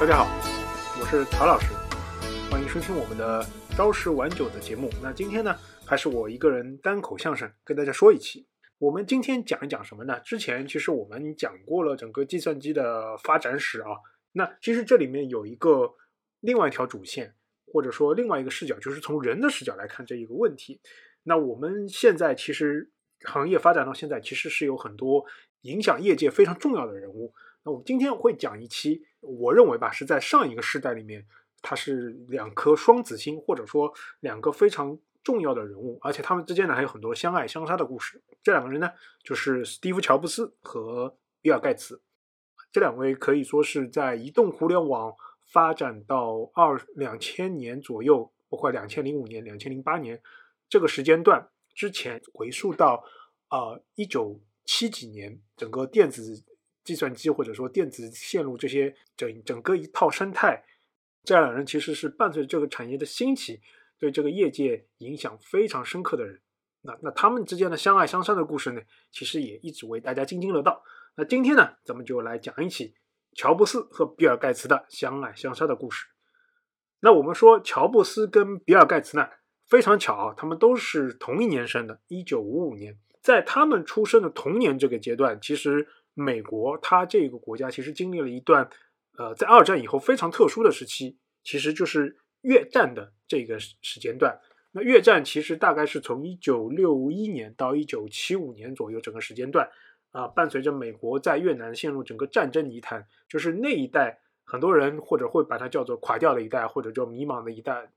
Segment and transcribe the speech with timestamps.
[0.00, 0.24] 大家好，
[0.98, 1.74] 我是曹老师，
[2.50, 4.88] 欢迎收听我们的朝十晚九的节目。
[5.02, 8.46] 那今天呢，还是我一个人单口相声跟大家说一期。
[8.78, 10.18] 我们今天讲一讲什么呢？
[10.20, 13.88] 之前其实我们讲过了整个计算机的发展史啊。
[14.32, 15.92] 那其实这里面有一个
[16.40, 17.34] 另外一条主线，
[17.66, 20.80] 或者说另外一个视角，就是从人的视角来看这一个问题。
[21.24, 22.90] 那我们现在其实
[23.24, 25.26] 行业发展到现在，其实是有很多
[25.60, 27.34] 影响业界非常重要的人物。
[27.64, 31.26] 那我们今天会讲一期，我认为吧，是在上一个时代里面，
[31.60, 38.22] 它是两颗双子星，或者说两个非常重要的人物，而且他们之间呢还有很多相爱相杀的故事。
[38.42, 38.90] 这两个人呢，
[39.22, 42.00] 就是史蒂夫·乔布斯和比尔·盖茨。
[42.72, 50.22] 这两位可以说是在移动互联网发展到二两千年左右，包括两千零五年、两千零八年
[50.68, 53.04] 这个时间段之前，回溯到
[53.50, 56.42] 呃一九七几年，整个电子
[56.90, 60.64] 计算机或者说电子线路这些整整个一套生态，
[61.22, 63.60] 这两人其实是伴随这个产业的兴起，
[63.96, 66.40] 对这个业界影响非常深刻的人。
[66.80, 68.80] 那那他们之间的相爱相杀的故事呢，
[69.12, 70.82] 其实也一直为大家津津乐道。
[71.14, 72.96] 那今天呢，咱们就来讲一起
[73.36, 76.08] 乔布斯和比尔盖茨的相爱相杀的故事。
[76.98, 79.28] 那我们说乔布斯跟比尔盖茨呢，
[79.68, 82.98] 非常巧啊，他们都是同一年生的，一九五五年。
[83.22, 88.68] 在他们出生的同年这个阶段，其实美国它这个国家其实经历了一段
[89.18, 94.40] 呃，在二战以后非常特殊的时期，其实就是越战的这个时间段。
[94.72, 99.70] 那越战其实大概是从一九六一年到一九七五年左右整个时间段。
[100.12, 107.92] 啊，伴随着美国在越南陷入整个战争泥潭，就是那一代很多人或者会把它叫做垮掉的一代，或者叫迷茫的一代，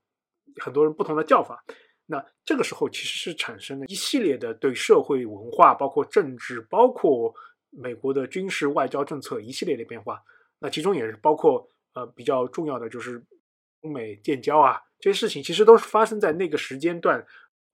[0.61, 1.65] 很多人不同的叫法。
[2.05, 7.33] 那这个时候其实是产生了一系列的对社会文化、包括政治、包括
[7.75, 10.23] 美国的军事外交政策一系列的变化。
[10.59, 13.23] 那其中也是包括呃比较重要的就是
[13.81, 17.25] 中美建交啊这些事情，其实都是发生在那个时间段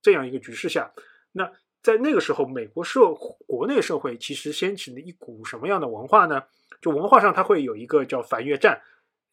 [0.02, 0.92] 这样一个局势下。
[1.34, 1.52] 那
[1.82, 3.14] 在那个时候，美国社
[3.48, 6.44] 国内社会其实掀起了一股什么样的文化呢？
[6.82, 8.82] 就文化上，它会有一个叫反越战，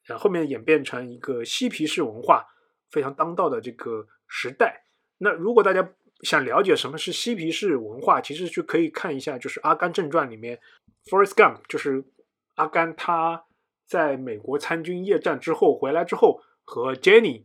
[0.04, 2.47] 然后后面演变成一个嬉皮士文化
[2.91, 4.84] 非常当道的这个时代。
[5.19, 5.88] 那如果大家
[6.21, 10.60] 想了解什么是嬉皮士文化，其实就可以看一下，就是《阿甘正传》里面
[11.04, 12.04] ，Forrest Gump，就是
[12.54, 13.44] 阿甘他
[13.87, 17.44] 在美国参军夜战之后回来之后和 Jenny。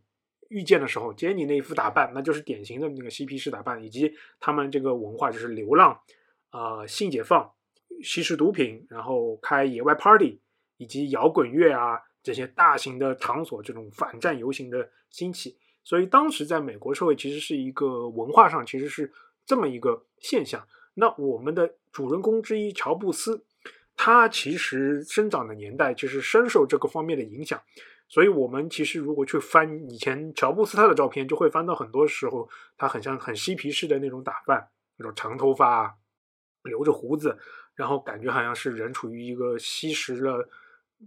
[0.50, 5.98] 遇见的时候，，Jenny 那一副打扮，那就是典型的那个嬉皮士打扮，以及他们这个文化就是流浪，
[6.50, 7.50] 啊，性解放，
[8.04, 10.42] 吸食毒品，然后开野外 party，
[10.76, 19.12] 以及摇滚乐啊这些大型的场所，这种反战游行的兴起，所以当时在美国社会其实是一个文化上其实是
[19.46, 20.68] 这么一个现象。
[20.94, 23.44] 那我们的主人公之一乔布斯，
[23.96, 27.62] 他其实生长的年代其实深受这个方面的影响。
[28.08, 35.98] 所以，我们其实如果去翻以前乔布斯他的照片，就会翻到很多时候，他很像很嬉皮士的那种打扮，那种长头发，
[36.64, 37.38] 留着胡子，
[37.74, 40.50] 然后感觉好像是人处于一个吸食了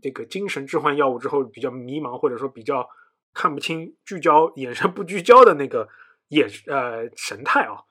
[0.01, 2.89] 这个精神置换药物之后比较迷茫，或者说比较
[3.35, 5.89] 看不清、聚焦眼神不聚焦的那个
[6.29, 7.83] 眼呃神态啊。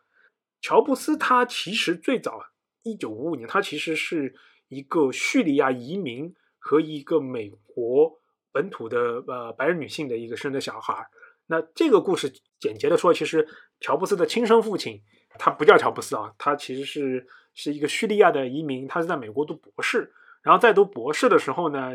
[0.62, 2.42] 乔布斯他其实最早
[2.82, 4.34] 一九五五年，他其实是
[4.70, 8.20] 一个叙利亚移民和一个美国。
[8.56, 11.08] 本土的呃白人女性的一个生的小孩
[11.48, 13.48] 那这个故事简洁的说，其实
[13.80, 15.02] 乔布斯的亲生父亲
[15.40, 17.26] 他不叫乔布斯啊，他其实是
[17.56, 21.94] 是一个叙利亚的移民，他是在美国读博士，然后在读博士的时候呢，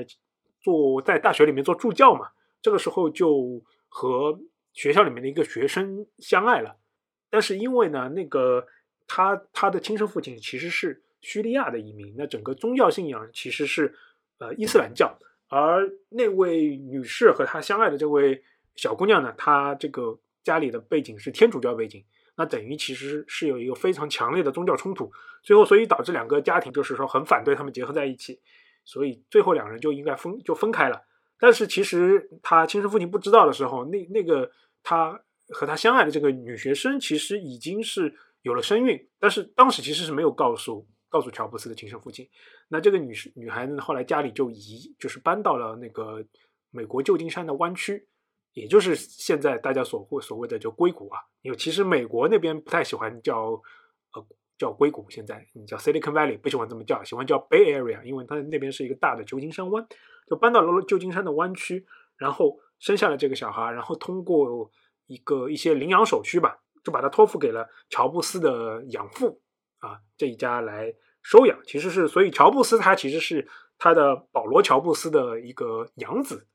[0.60, 2.30] 做在大学里面做助教嘛，
[2.60, 4.38] 这个时候就和
[4.72, 6.76] 学校里面的一个学生相爱了，
[7.30, 8.66] 但是因为呢，那个
[9.06, 13.94] 他他的亲生父亲其实是叙利亚的移民，那整个宗教信仰其实是
[14.38, 15.18] 呃伊斯兰教。
[15.48, 18.42] 而那位女士和她相爱的这位
[18.76, 22.04] 小姑娘呢，她这个家里的背景是天主教背景，
[22.36, 25.10] 那等于其实是有一个非常强烈的宗教冲突，
[25.42, 28.38] 最后所以导致两个家庭就是说很反对他们结合在一起，
[28.84, 31.02] 所以最后两人就应该分就分开了。
[31.38, 34.50] 但是其实他亲生父亲不知道的时候，那那个
[34.82, 40.86] 他和他相爱的这个女学生其实已经是有了身孕，但是当时其实是没有告诉。
[41.10, 42.28] 告诉乔布斯的亲生父亲，
[42.68, 46.22] 那这个女女孩子后来家里就移，就是搬到了那个
[46.70, 48.06] 美国旧金山的湾区，
[48.52, 51.18] 也就是现在大家所会所谓的叫硅谷啊。
[51.40, 53.52] 因为其实美国那边不太喜欢叫
[54.12, 54.26] 呃
[54.58, 59.88] 叫硅谷，现在你叫 Silicon Valley 不喜欢这么叫，喜欢叫 Bay Area，因为它那边是一个大的旧金山湾，
[60.28, 61.86] 就搬到了旧金山的湾区，
[62.16, 64.70] 然后生下了这个小孩，然后通过
[65.06, 69.40] 一个一些领养手续吧，就把他托付给了乔布斯的养父。
[69.80, 70.92] 啊，这一家来
[71.22, 73.46] 收养，其实是所以乔布斯他其实是
[73.78, 76.48] 他的保罗·乔布斯的一个养子。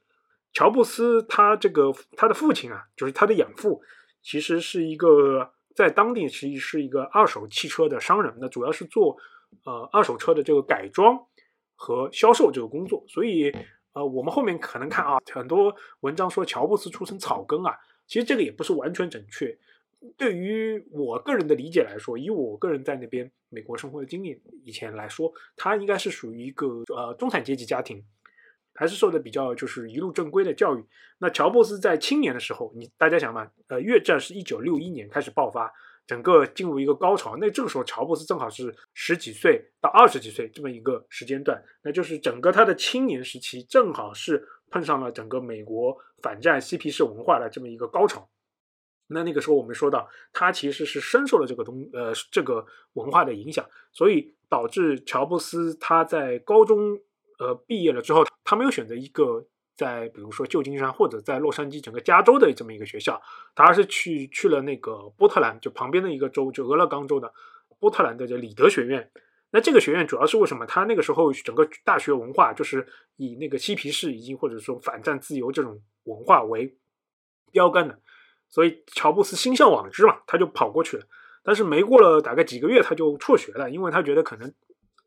[0.52, 3.81] 乔布斯他这个他的父亲啊，就是他的养父，
[4.22, 9.16] 其实是一个在当地其实是一个二手汽车的商人，那主要是做
[9.64, 11.18] 呃二手车的这个改装
[11.75, 13.04] 和销售这个工作。
[13.08, 13.56] 所以
[13.94, 17.78] 呃，我们后面可能看啊，很多文章说乔布斯出身草根啊，
[18.08, 19.58] 其实这个也不是完全准确。
[20.18, 28.04] 对于我个人的理解来说，以我个人在那边美国生活的经历以前来说，他应该是属于一个呃中产阶级家庭，
[28.74, 30.84] 还是受的比较就是一路正规的教育。
[31.20, 35.72] 那乔布斯在青年的时候，你大家想嘛，呃，越战是一九六一年开始爆发，
[36.06, 37.36] 整个进入一个高潮。
[37.38, 48.30] 那这个时候乔布斯正好是十几岁到二十几岁这么一个时间段，那就是整个他的青年时期，正好是碰上了整个美国反战嬉皮士文化的这么一个高潮。
[49.08, 56.98] 那那个时候我们说到，他其实是深受了这个东呃这个文化的影响，所以导致乔布斯他在高中
[57.38, 63.22] 呃毕业了之后，他没有选择一个在比如说旧金山或者在洛杉矶整个加州的这么一个学校，
[63.56, 67.34] 他而是去去了那个波特兰，就旁边的一个州，就俄勒冈州的
[67.80, 69.12] 波特兰的这里德学院。
[69.52, 70.66] 那这个学院主要是为什么？
[70.66, 72.88] 他那个时候整个大学文化就是
[73.18, 76.75] 以那个嬉皮士以及或者说反战自由这种文化为
[77.52, 78.00] 标杆的。
[78.50, 81.06] 所以乔布斯心向往之嘛，他就跑过去了。
[81.44, 84.54] 但是没过了大概几个月，他就辍学了，因为他觉得可能，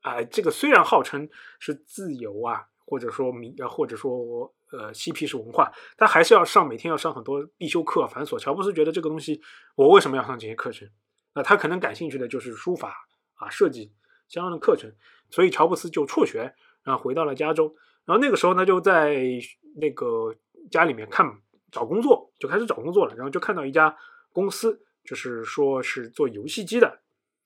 [0.03, 1.29] 啊，这个虽然号称
[1.59, 8.39] 是自由啊，或者说民，或者说呃嬉皮士文化，但还是要上每天要上很多必修课繁琐。
[8.39, 9.43] 乔布斯觉得这个东西，
[9.75, 10.89] 我为什么要上这些课程？
[11.35, 12.95] 那他可能感兴趣的就是书法
[13.35, 13.93] 啊、设计
[14.29, 14.91] 相关的课程。
[15.31, 17.75] 所以乔布斯就辍学，然后回到了加州。
[18.07, 19.29] 然后那个时候呢，就在
[19.77, 20.35] 那个
[20.71, 21.27] 家里面看。
[21.73, 23.95] 找工作就开始找工作了，然后就看到一家
[24.33, 27.01] 公司，就是说是做游戏机的，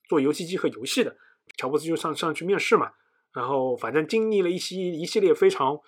[0.07, 1.17] 做游戏机和游戏的。
[1.57, 2.91] 乔布斯就上上去面试嘛，
[3.33, 5.79] 然后反正经历了一些一系列非常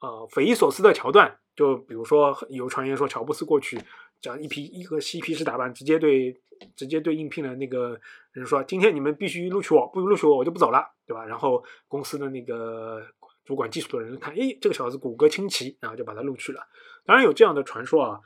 [0.00, 3.78] 呃匪夷所思的桥段，就比如说有传言说乔布斯过去
[4.20, 6.40] 这样一批一个嬉皮士打扮，直接对
[6.76, 8.00] 直接对应聘的那个
[8.32, 13.02] 人说：“今天你们必须录取我，不录取我我就不走了，对吧？”然后公司的那个。
[13.42, 16.60] 主管技术的人看，诶，这个小子骨骼清奇，然后就把他录取了。
[17.04, 18.20] 当然有这样的传说啊。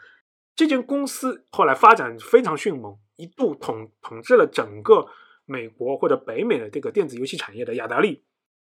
[0.54, 5.06] 这间公司后来发展非常迅猛，一度统统治了整个
[5.46, 8.22] 美国或者北美的这个电子游戏产业的雅达利。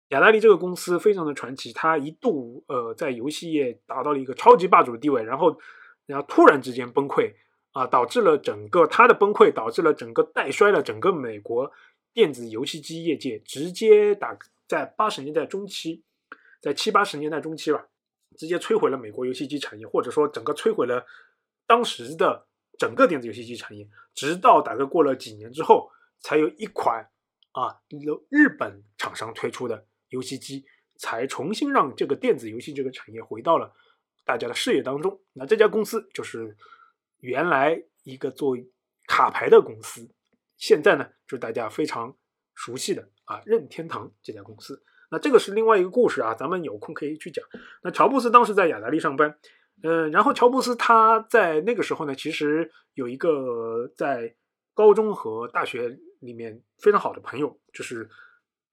[0.08, 5.58] 雅达利这个公司非常的传奇，它一度呃在游戏业达到了一个超级霸主的地位，然后
[6.06, 7.32] 然后突然之间崩溃
[7.72, 11.72] 啊，导致了整个它的崩溃，导致了整个带衰了整个美国
[12.12, 16.04] 电子游戏机业界，直接打在八十年代中期。
[16.60, 17.88] 在七八十年代中期吧，
[18.38, 21.04] 直接摧毁了美国游戏机产业，或者说整个摧毁了
[21.66, 22.46] 当时的
[22.78, 23.86] 整个电子游戏机产业。
[24.14, 25.90] 直到大概过了几年之后，
[26.20, 27.10] 才有一款
[27.52, 29.84] 啊由日本厂商推出的
[30.14, 30.64] 游戏机，
[30.96, 33.74] 才重新让这个电子游戏这个产业回到了
[34.24, 35.20] 大家的视野当中。
[35.32, 36.56] 那这家公司就是
[37.18, 38.56] 原来一个做
[39.06, 40.08] 卡牌的公司，
[40.56, 42.16] 现在呢就是大家非常
[42.54, 44.82] 熟悉的啊任天堂这家公司。
[45.10, 47.44] 那这个是另外一个故事啊，咱们有空可以去讲。
[47.82, 49.36] 那乔布斯当时在雅达利上班，
[49.82, 54.34] 嗯，然后乔布斯他在那个时候呢，其实有一个在
[54.72, 58.08] 高中和大学里面非常好的朋友，就是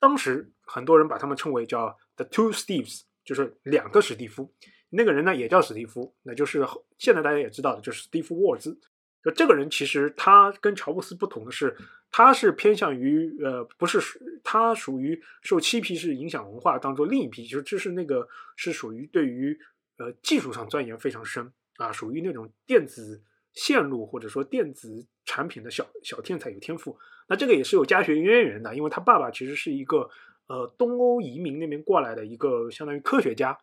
[0.01, 4.53] 当时很多人把他们称为叫 The Two Steves，就是两个史蒂夫。
[4.89, 6.67] 那个人呢也叫史蒂夫，那就是
[6.97, 8.77] 现在大家也知道的，就是史蒂夫沃尔兹。
[9.23, 11.77] 就这个人其实他跟乔布斯不同的是。
[12.13, 13.97] 他是偏向于呃，不是
[14.43, 18.27] 他属于受七皮士影响文化当中另一批，就就是那个
[18.57, 19.57] 是属于对于
[19.95, 26.99] 呃技术上钻研非常深啊，属于那种电子线路或者说电子产品的小小天才有天赋。
[27.31, 30.09] 那这个也是有家学渊源的，因为他爸爸其实是一个
[30.47, 33.57] 呃东欧移民那边过来的一个相当于科学家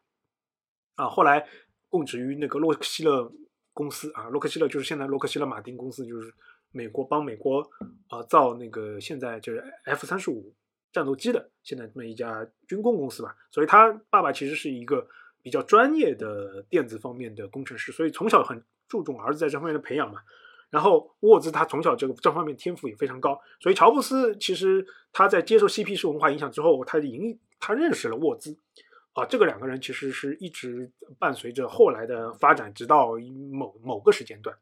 [0.96, 1.46] 啊，后来
[1.90, 3.30] 供职于那个洛克希勒
[3.74, 6.32] 公司啊，洛克希勒就是现在洛克希勒马丁公司，就是。
[6.70, 7.66] 美国帮美国
[8.08, 10.54] 啊造那个现在就是 F 三十五
[10.92, 15.08] 战斗机的现在这么一家军工公司吧，所以他爸爸其实是一个
[15.42, 20.20] 比较专业的电子方面的工程师，所以从小很注重儿子在这方面的培养嘛。
[20.70, 28.56] 然后沃兹他从小这个这方面天赋也非常高，所以乔布斯其实他在接受 CP 式文化影响之后，他影他认识了沃兹
[29.14, 33.12] 啊，这个两个人其实是一直伴随着后来的发展，直到
[33.50, 34.56] 某某个时间段。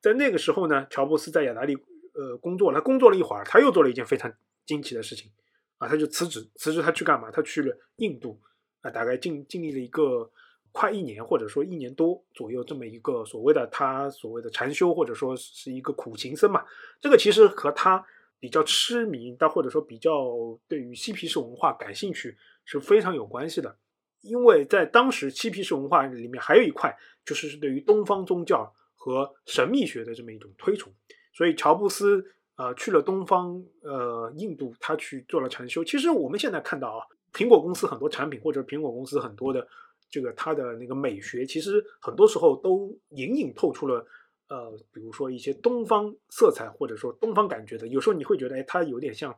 [0.00, 1.76] 在那个时候呢，乔布斯在雅达利
[2.14, 4.32] 呃工作，他工作了一会儿，他又做了一件非常
[4.66, 5.30] 惊奇的事情
[5.78, 7.30] 啊，他就辞职，辞职他去干嘛？
[7.30, 8.38] 他去了印度
[8.82, 10.30] 啊，大概经经历了一个
[10.72, 16.64] 快一年或者说一年多左右这么一个所谓的他所谓的禅修，或者说是一个苦行僧嘛。
[17.00, 18.04] 这个其实和他
[18.40, 20.34] 比较痴迷，但或者说比较
[20.66, 23.76] 对于嬉皮士文化感兴趣，是非常有关系的。
[24.22, 30.92] 因为在当时嬉皮士文化里面，还有一块就是对于东方宗教和神秘学的这么一种推崇。
[31.34, 32.24] 所以乔布斯
[32.56, 35.84] 呃去了东方呃印度，他去做了禅修。
[35.84, 39.66] 其实我们现在看到啊，苹果公司很多产品或者苹果公司很多的
[40.12, 44.06] 这个它的那个美学，其实很多时候都隐隐透出了
[44.48, 47.88] 呃，比如说一些东方色彩或者说东方感觉的。
[47.88, 49.36] 有时候你会觉得，哎，它有点像。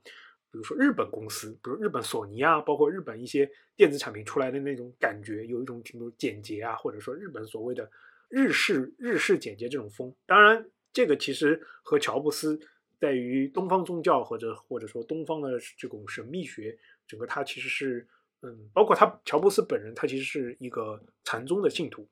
[0.51, 7.91] 比如说日本公司，比如日本索尼啊，包括日本一些电子产品出来的那种感觉，有一种比如简洁啊，或者说日本所谓的
[8.29, 10.15] 日式日式简洁这种风。
[10.27, 12.57] 当然，这个其实和乔布斯
[13.01, 16.79] 在于东方宗教或者或者说东方的这种神秘学，
[17.09, 18.07] 整个它其实是
[18.45, 22.07] 嗯，包括他乔布斯本人，他其实是一个禅宗的信徒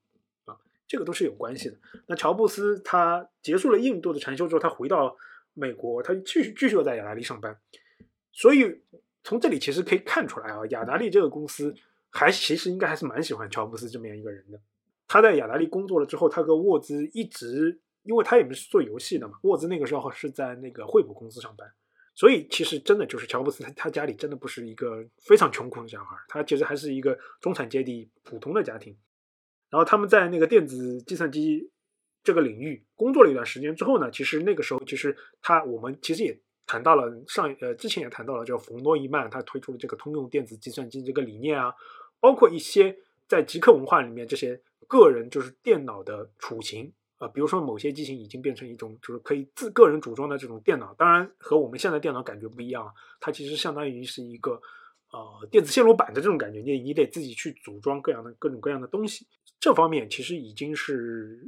[0.46, 0.56] 啊，
[0.88, 1.76] 这个都是有关系的。
[2.06, 5.14] 那乔布斯他结束了印度的禅修之后，他回到
[5.52, 7.56] 美国，他继续继续在雅达利上班。
[8.32, 8.80] 所以
[9.22, 11.74] 从这里其实可以看出来啊，雅达利这个公司
[12.08, 14.58] 还其实应该还是蛮喜欢乔布斯这么样一个人的。
[15.06, 21.70] 他在雅达利工作了之后，他和沃兹一直，因为他也不是做游戏的嘛，沃兹那个时候是在那个惠普公司上班，
[22.14, 28.96] 所以其实真的就是乔布斯他他家里真的不是一个非常穷苦的小孩，他其实还是一个中产阶级普通的家庭。
[29.70, 31.70] 然后他们在那个电子计算机
[32.22, 36.38] 这个领域工作了一段时间之后呢，其实那个时候其实他我们其实也。
[36.64, 41.74] 谈到了上呃之前也谈到了，就冯诺依曼他推出的这个通用电子计算机这个理念啊，
[42.20, 46.90] 包括一些在极客文化里面这些个人就是电脑的雏形
[47.22, 54.60] 啊，比如说某些机型已经变成一种就是可以自个人组装的这种电脑，当然和我们现在电脑感觉不一样，它其实相当于是一个
[55.12, 59.24] 呃电子线路板的这种感觉，你你得自己去组装各样的各种各样的东西，
[59.60, 61.40] 这方面其实已经是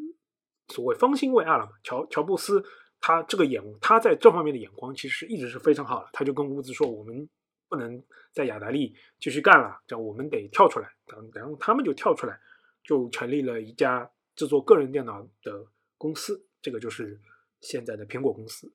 [0.69, 2.65] 所谓方兴未艾了嘛，乔乔布斯。
[3.07, 6.09] 他这个眼，他在这方面的眼光其实一直是非常好的。
[6.15, 7.29] 他就跟乌兹说：“我们
[7.69, 8.03] 不能
[8.33, 10.89] 在雅达利继续干了，这样我们得跳出来。”
[11.35, 12.41] 然后他们就跳出来，
[12.83, 17.21] 就成立了一家制作个人电脑的公司，这个就是
[17.61, 18.73] 现在的苹果公司。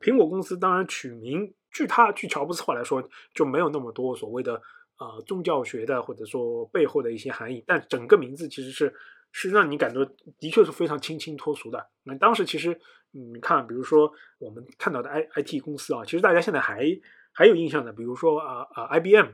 [0.00, 4.60] 苹果公司当然取名，据他据乔布斯话来说，就没有那么多所谓的
[4.98, 8.94] 呃宗教学的或者说背后的一些含义，但整个名字其实是。
[9.32, 10.02] 是让你感觉
[10.38, 11.90] 的确是非常清新脱俗的。
[12.04, 16.98] 那当时其实你看，比如说我们看到的 I I T 公司啊，其实大家现在还
[17.32, 19.32] 还有印象的，比如说啊啊 I B M，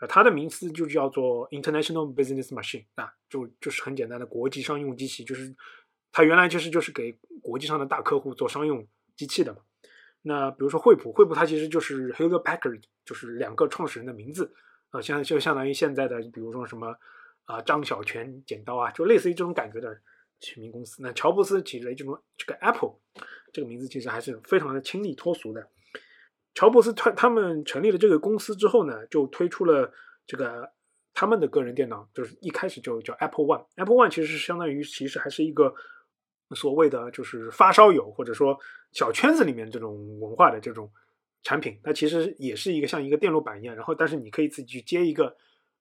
[0.00, 5.54] 呃，它的名字就叫做 International Business Machine 啊，就就是很简单的国际商用机器，就是
[6.12, 8.86] 它原来就是就是给国际上的大客户做商用
[9.16, 9.60] 机器的嘛。
[10.22, 14.54] 那比如说惠普，惠普它其实就是 Hewlett Packard，就是两个创始人的名字
[14.90, 16.96] 啊，相就相当于现在的比如说什么。
[17.46, 20.00] 啊，张小泉剪刀啊，就类似于这种感觉的
[20.40, 21.02] 取名公司。
[21.02, 22.94] 那乔布斯起了这种这个 Apple
[23.52, 25.68] 这个名字，其实还是非常的清丽脱俗的。
[26.54, 29.92] 乔布斯他他们成立了这个公司之后呢，就推出了
[30.26, 30.70] 这个
[31.12, 33.66] 他们的个人电脑，就是一开始就叫 Apple One。
[33.76, 35.74] Apple One 其实是相当于其实还是一个
[36.54, 38.58] 所谓的就是发烧友或者说
[38.92, 40.90] 小圈子里面这种文化的这种
[41.42, 41.78] 产品。
[41.82, 45.36] 它其实也是一个像一个电路板一样，然后但是你可以自己去接一个。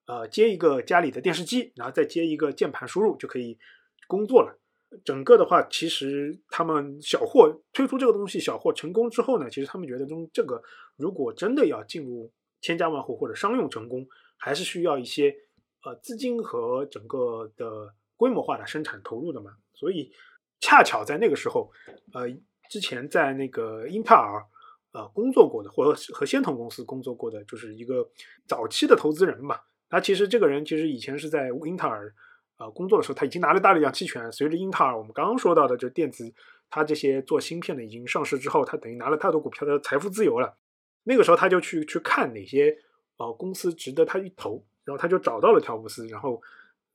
[0.06, 3.58] 呃，接一个家里的电视机，然后再接一个键盘输入就可以
[4.06, 4.60] 工作了。
[5.04, 10.62] 整个的话，其实他们小货推出这个东西，小货成功之后呢，其实他们觉得中这个
[10.98, 12.32] 如果真的要进入
[12.62, 14.08] 千家万户或者商用成功，
[14.38, 15.36] 还是需要一些
[15.84, 19.52] 呃资金和整个的规模化的生产投入的嘛。
[19.74, 20.12] 所以
[20.60, 21.72] 恰巧在那个时候，
[22.14, 22.30] 呃，
[22.70, 24.46] 之前在那个英特尔
[24.94, 28.08] 呃工作过的，或者和仙童公司工作过的，就是一个
[28.48, 29.60] 早期的投资人嘛。
[29.90, 32.12] 他其实这个人其实以前是在英特尔，
[32.58, 34.32] 呃工作的时候，他已经拿了大量期权。
[34.32, 36.32] 随着英特尔我们刚刚说到的，就电子，
[36.70, 40.56] 他这些做芯片的已经上市之后，他等于拿了太多股票，的财富自由了。
[41.04, 42.78] 那个时候他就去去看哪些
[43.18, 46.42] 呃公司值得他一投，然后他就找到了乔布斯，然后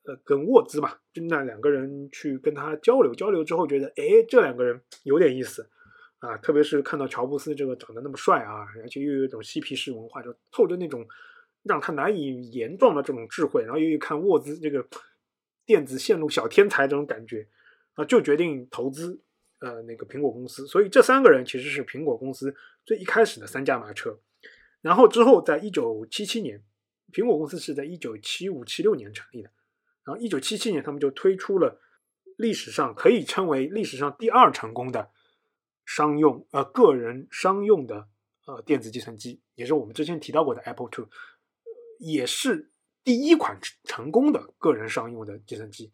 [0.04, 5.68] 呃跟沃兹嘛，就那两个人去跟他交流交流之后，觉得哎这两个人有点意思
[6.20, 11.06] 啊，特别是看到乔布斯这个长得那么帅啊，而且又有一种嬉皮士文化，就透着那种。
[11.64, 14.82] 让他难以言状的这种智慧，然后又一看沃兹这个
[15.68, 17.46] 电子线路小天才这种感觉
[17.92, 19.22] 啊，就决定投资
[19.58, 20.66] 呃那个苹果公司。
[20.66, 22.56] 所以这三个人其实是苹果公司
[22.86, 24.18] 最一开始的三驾马车。
[24.80, 26.64] 然后之后，在一九七七年，
[27.12, 29.50] 苹果公司是在一九七五七六年成立的。
[30.04, 31.78] 然后一九七七年，他们就推出了
[32.38, 35.10] 历史上可以称为历史上第二成功的
[35.84, 38.08] 商用呃个人商用的
[38.46, 41.10] 呃电子计算机，也是我们之前提到过的 Apple Two。
[41.98, 42.70] 也是
[43.04, 45.90] 第一款成功的个人商用的计算机。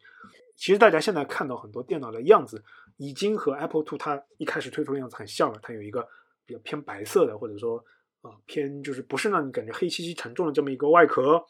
[0.55, 2.63] 其实大家现在看到很多电脑的样子，
[2.97, 5.59] 已经和 Apple Two 它一开始推出的样子很像了。
[5.61, 6.07] 它有一个
[6.45, 7.83] 比较偏白色的，或者说
[8.21, 11.45] 啊，偏就是不是让你感觉黑漆漆沉重的这么一个外壳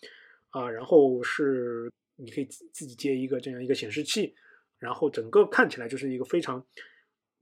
[0.49, 4.35] 啊，然后是你可以自自己接一个这样一个显示器，
[4.79, 6.65] 然后整个看起来就是一个非常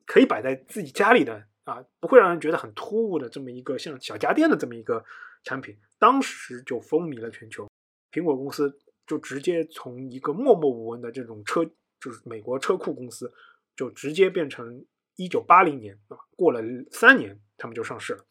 [0.06, 5.04] 可以摆在自己家里的啊，不会让人觉得很突兀的这么一个像小家电的这么一个
[5.46, 7.66] 产品，当时就风靡了全球。
[8.14, 11.66] 苹果公司就直接从一个默默无闻的这种车，
[12.00, 13.34] 就是美国车库公司，
[13.76, 18.26] 就直接变成一九八零年啊，过了三年他们就上市了。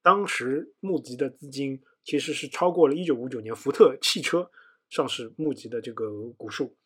[0.00, 4.48] 当时募集的资金其实是超过了1959年福特汽车
[4.88, 6.76] 上市募集的这个股数，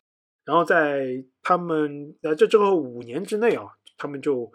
[0.43, 4.51] 然后在他们在这之后五年之内啊，他们就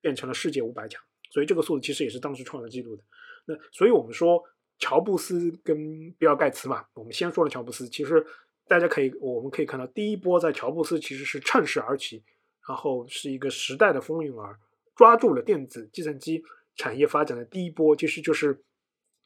[0.00, 3.02] 变成了世界五百强，所以这个数字其实也是当时创了记录的。
[3.46, 4.42] 那所以我们说
[4.78, 8.24] 乔布斯跟比尔盖茨嘛，我们先说了乔布斯，其实
[8.66, 12.22] 大家可以我们可以看到，第一波在乔布斯其实是趁势而起，
[12.68, 14.58] 然后是一个时代的风云儿，
[14.94, 16.42] 抓住了电子计算机。
[16.78, 18.62] 产业发展的第一波，其实就是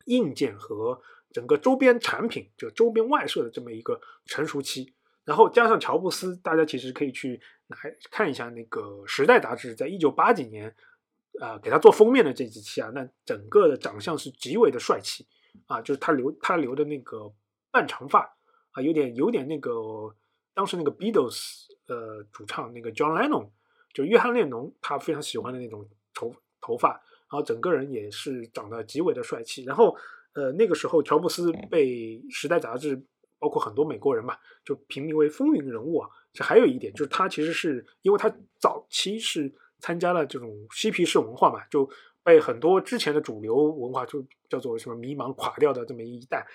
[0.04, 1.02] 硬件和
[1.33, 4.95] 整个周边产品，就周边外设的这么一个成熟期。
[5.25, 7.76] 然后加上乔布斯，大家其实可以去来
[8.09, 10.73] 看一下那个《时代》杂志，在一九八几年，
[11.40, 15.26] 啊，给他做封面的这几期啊，那整个的长相是极为的帅气
[15.66, 17.33] 啊，就是他留他留的那个
[17.71, 18.21] 半长发
[18.73, 20.14] 啊，有点有点那个
[20.54, 23.50] 当时那个 Beatles 呃主唱那个 John Lennon，
[23.92, 27.00] 就约翰列侬他非常喜欢的那种头头发。
[27.33, 29.62] 然后整个人也是长得极为的帅气。
[29.62, 29.97] 然后，
[30.33, 31.87] 呃，那个时候乔布斯被
[32.28, 33.00] 《时代》杂志，
[33.38, 36.11] 包括很多美国人嘛，就评名为风云人物啊。
[36.33, 38.28] 这还有一点就是，他其实是因为他
[38.59, 41.88] 早期是参加了这种嬉皮士文化嘛，就
[42.30, 46.46] 被很多之前的主流文化就叫做什么迷茫垮掉的这么一代，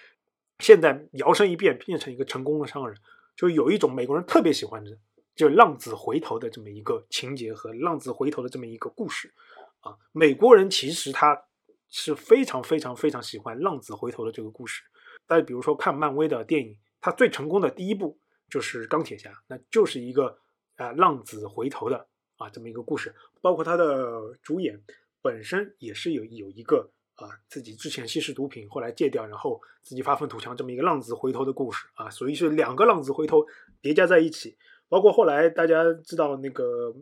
[0.59, 2.97] 现在摇身一变变成一个成功的商人，
[3.35, 4.97] 就有一种美国人特别喜欢的，
[5.35, 9.33] 就浪子回头的这么一个情节和浪子回头的这么一个故事。
[9.81, 11.43] 啊，美国人其实他
[11.89, 14.81] 是非常非常非常喜欢浪子回头的这个故事。
[15.27, 18.17] 大家比如说看漫威的电影，他最成功的第一部
[18.49, 20.37] 就是钢铁侠，那就是一个
[20.77, 22.07] 啊浪子回头的
[22.37, 23.13] 啊这么一个故事。
[23.41, 24.81] 包括他的主演
[25.25, 33.43] 本身也是有有一个啊自己之前吸食毒品，后来戒掉，然后自己发愤图强这么一个浪子回头的故事啊，所以是两个浪子回头
[33.81, 34.55] 叠加在一起。
[34.87, 36.95] 包括后来大家知道那个。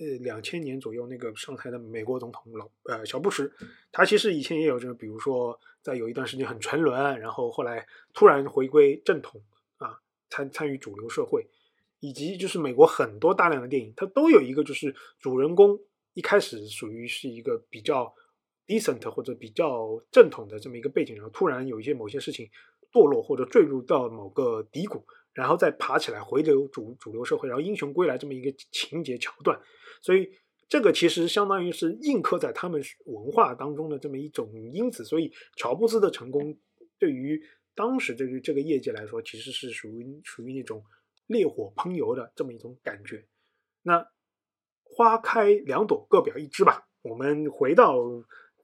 [0.00, 3.52] 呃，两千年左右那个上台的美国总统老呃小布什，
[3.92, 9.42] 他其实以前也有这个，比如说在有一段时间很沉沦，然后后来突然回归正统
[9.76, 11.46] 啊，参参与主流社会，
[11.98, 15.78] 以及就是美国很多大量的电影，它都有一个就是主人公
[16.14, 18.14] 一开始属于是一个比较
[18.66, 22.48] decent 或者比较正统的这么一个背景，然后突然有一些某些事情
[22.92, 29.60] 堕落或者坠入到某个低谷，然后再爬起来回流主主流社会，然后英雄归来这么一个情节桥段。
[30.02, 30.30] 所以
[30.68, 36.56] 这个其实相当于是印刻在他们文化当中的这么一种因子，所以乔布斯的成功
[36.98, 37.40] 对于
[37.74, 40.82] 当时这个这个业界来说，其实是属于属于那种
[41.26, 43.26] 烈火烹油的这么一种感觉。
[43.82, 44.06] 那
[45.00, 46.86] 花开两朵，各表一枝吧。
[47.00, 47.96] 我们回到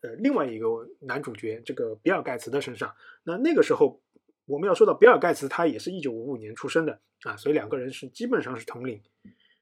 [0.03, 0.67] 呃另外一个
[1.01, 2.95] 男主角这个比尔盖茨的身上。
[3.25, 4.03] 那那个时候
[4.45, 9.01] 我们要说到比尔盖茨，他也是一九五五年出生的啊，所以两个人是基本上是同龄。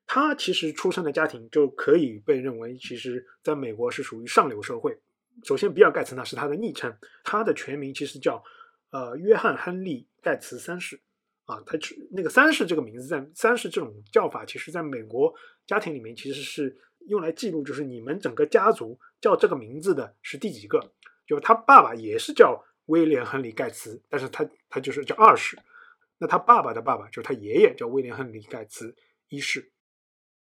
[0.04, 4.98] 他其实出生的家庭就可以被认为，其实在美国是属于上流社会。
[5.44, 8.42] 首先，比尔盖茨呢是他的昵称，他的全名其实叫
[8.90, 11.00] 呃约翰·亨利·盖茨三世
[11.44, 11.62] 啊。
[11.66, 11.78] 他
[12.10, 15.34] 那个三世这个名字，在三世这种叫法，其实在美国
[15.66, 16.76] 家庭里面其实是
[17.06, 20.92] 用来记录，就是你们整个家族叫这个名字的是第几个。
[21.26, 25.58] 就他爸爸也是叫威廉·亨利·盖茨，但是他他就是叫二世。
[26.18, 28.94] 那他爸爸的爸爸就是他爷爷，叫威廉·亨利·盖茨
[29.28, 29.70] 一世。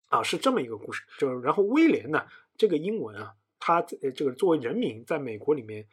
[0.08, 2.24] 啊，是这么一个故事，就然后威廉呢，
[2.56, 5.88] 这个英文啊，他这个作为人名，在美国里面，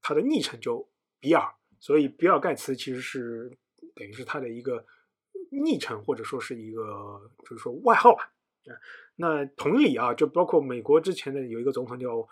[0.00, 0.88] 他的昵称就
[1.20, 3.58] 比尔，所以比尔盖茨其实是
[3.98, 4.86] 等于是他的一个
[5.50, 8.32] 昵称，或者说是一个就是说外号吧。
[8.64, 8.72] 啊，
[9.16, 12.28] 那同理啊，就包括美国之前的有一个总统叫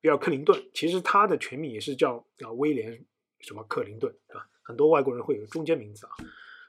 [0.00, 3.04] 比尔克林顿，其实他的全名也是叫啊威廉
[3.40, 4.48] 什么克林顿，对吧？
[4.62, 6.12] 很多外国人会有中间名字啊。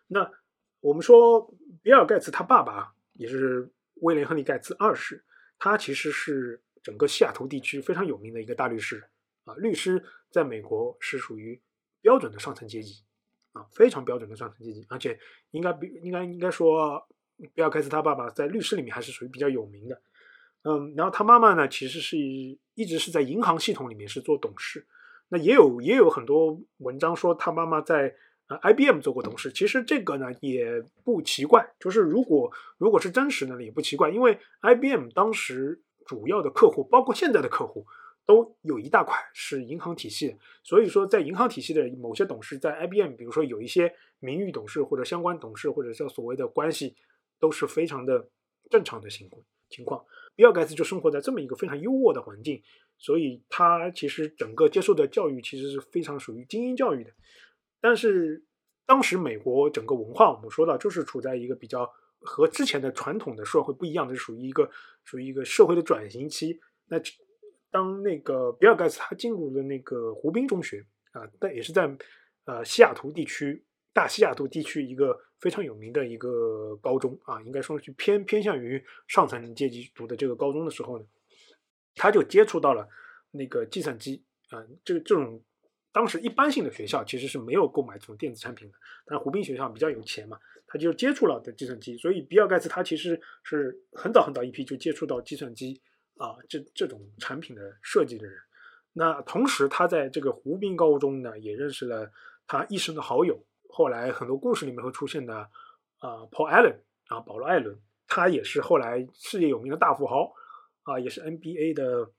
[0.07, 0.31] 那
[0.79, 2.93] 我们说比尔盖茨他爸爸。
[3.17, 5.23] 也是威廉·亨利·盖茨二世，
[5.57, 9.01] 他其实是整个西雅图地区非常有名的一个大律师
[9.45, 9.55] 啊。
[9.55, 11.61] 律师在美国是属于
[12.01, 13.05] 标准的上层阶级
[13.55, 15.17] 啊，非常标准的上层阶级，而且
[15.49, 17.07] 应该比应该应该说，
[17.55, 19.99] 比尔·盖茨他爸爸在律师里面还是属于比较有名的。
[20.63, 24.85] 嗯，然后他妈妈呢，其实是一直是在银行系统里面是做董事。
[25.29, 28.15] 那也有也有很多文章说他妈妈在。
[28.47, 37.87] 啊，IBM 做过董事，其实这个呢也不奇怪，就是如果如果是真实的呢也不奇怪，因为 IBM 当时主要的客户，包括现在的客户，
[38.25, 40.35] 都有一大块是银行体系。
[40.63, 46.95] 所以说，在银行体系的某些董事，在 IBM，比如说有一些名誉董事或者相关董事，或者叫所谓的关系，
[47.39, 48.29] 都是非常的
[48.69, 50.03] 正常的情况情况。
[50.35, 52.61] 比尔盖茨就生活在这么一个非常优渥的环境，
[52.97, 57.11] 所以他其实整个接受的教育其实是非常属于精英教育的。
[57.79, 58.43] 但是
[58.85, 64.69] 当时美国整个文化，我们说到就是处在一个比较和之前的传统的社会不一样的，是属于一个
[65.03, 66.59] 属于一个社会的转型期。
[66.87, 66.99] 那
[67.75, 71.81] 当那个比尔盖茨他进入了那个湖滨中学啊，但也是在
[72.45, 73.65] 呃西雅图地区。
[73.91, 81.05] 大西雅图地区一个非常有名的一个高中啊，应该说是偏偏向于上层阶级读的这个高中的时候呢，
[81.95, 82.87] 他就接触到了
[83.31, 85.41] 那个计算机啊，这个这种
[85.93, 95.81] 当时一般性的学校其实是没有购买这种电子产品的，但湖滨学校比较有钱嘛，他就接触了的计算机，所以比尔盖茨他其实是很早很早一批就接触到计算机
[96.17, 98.37] 啊这这种产品的设计的人。
[98.93, 102.11] 那同时他在这个湖滨高中呢，也认识了
[102.47, 103.43] 他一生的好友。
[103.67, 105.35] 后来很多故事里面会出现的，
[105.99, 110.31] 啊，Paul Allen 啊，保罗·艾伦，他也是后来世界有名的大富豪，
[110.83, 112.09] 啊，也是 NBA 的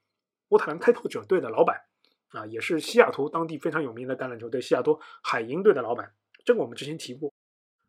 [0.48, 1.80] 波特兰开拓者队的老板，
[2.28, 6.12] 啊，也是西雅图当地非常有名的橄榄球队西雅图海鹰队的老板。
[6.44, 7.32] 这个我们之前提过，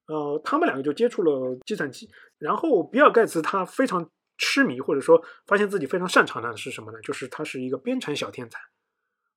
[0.07, 7.01] 呃，他们两个就接触了计算机，然后比尔·盖茨他非常痴迷，或者说发现自己非常擅长的是什么呢？
[7.01, 8.59] 就是他是一个编程小天才。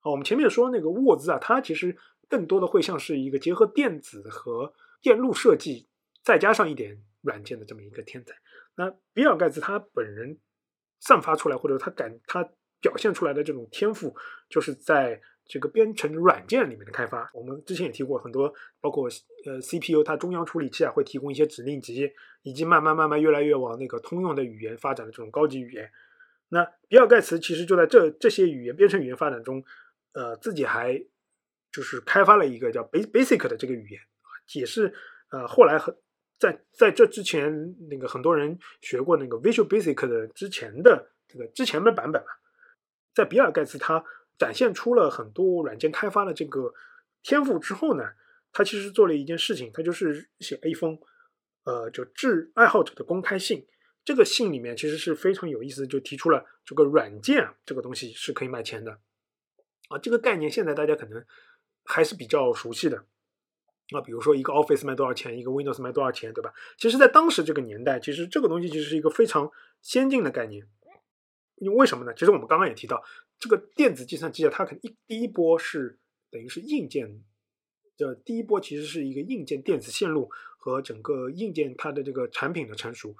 [0.01, 1.97] 啊，我们前面说那个沃兹啊，他其实。
[2.29, 5.89] 更多的会像是一个结合电子和电路设计，
[6.23, 8.33] 再加上一点软件的这么一个天才。
[8.75, 10.39] 那比尔盖茨他本人
[11.01, 14.15] 散发出来，或者他感他表现出来的这种天赋，
[14.49, 17.29] 就是在这个编程软件里面的开发。
[17.33, 19.09] 我们之前也提过很多，包括
[19.45, 22.09] 呃 CPU 它中央处理器啊会提供一些指令集，
[22.43, 25.91] 以及慢慢慢慢越来越往那个通用的语言发展的这种高级语言。
[26.47, 29.61] 那比尔盖茨其实就在这这些语言编程语言发展中，
[30.13, 31.03] 呃，自己还。
[31.73, 34.01] 就是开发了一个叫 Basic 的这个语言，
[34.55, 34.93] 也是
[35.29, 35.95] 呃后来很
[36.37, 42.27] 在在这之前那个很多人学过那个 Visual Basic 的之前的这个之前的版本嘛，
[43.15, 44.03] 在比尔盖茨他
[44.41, 46.73] 展现出了很多软件开发的这个
[47.21, 48.03] 天赋之后呢，
[48.51, 50.97] 他其实做了一件事情，他就是写了一封
[51.65, 53.67] 呃就致爱好者的公开信。
[54.03, 58.99] 这个信里面其实是非常有意思，就提出了这个软件这个东西是可以卖钱的
[59.89, 61.23] 啊，这个概念现在大家可能。
[61.83, 62.95] 还是比较熟悉的
[63.89, 66.53] 啊，比如说一个 Office 卖多少钱，一个 Windows 卖多少钱，对吧？
[66.77, 69.49] 其实，在当时这个年代，其实这个东西其实是一个非常
[69.81, 70.63] 先进的概念。
[71.55, 72.13] 因为为什么呢？
[72.13, 73.03] 其实我们刚刚也提到，
[73.41, 75.97] 这个电子计算机啊，它肯一第一波是
[76.29, 77.23] 等于是硬件
[77.97, 83.17] 的第一波，其实是一个硬件电子线路和整个硬件它的这个产品的成熟，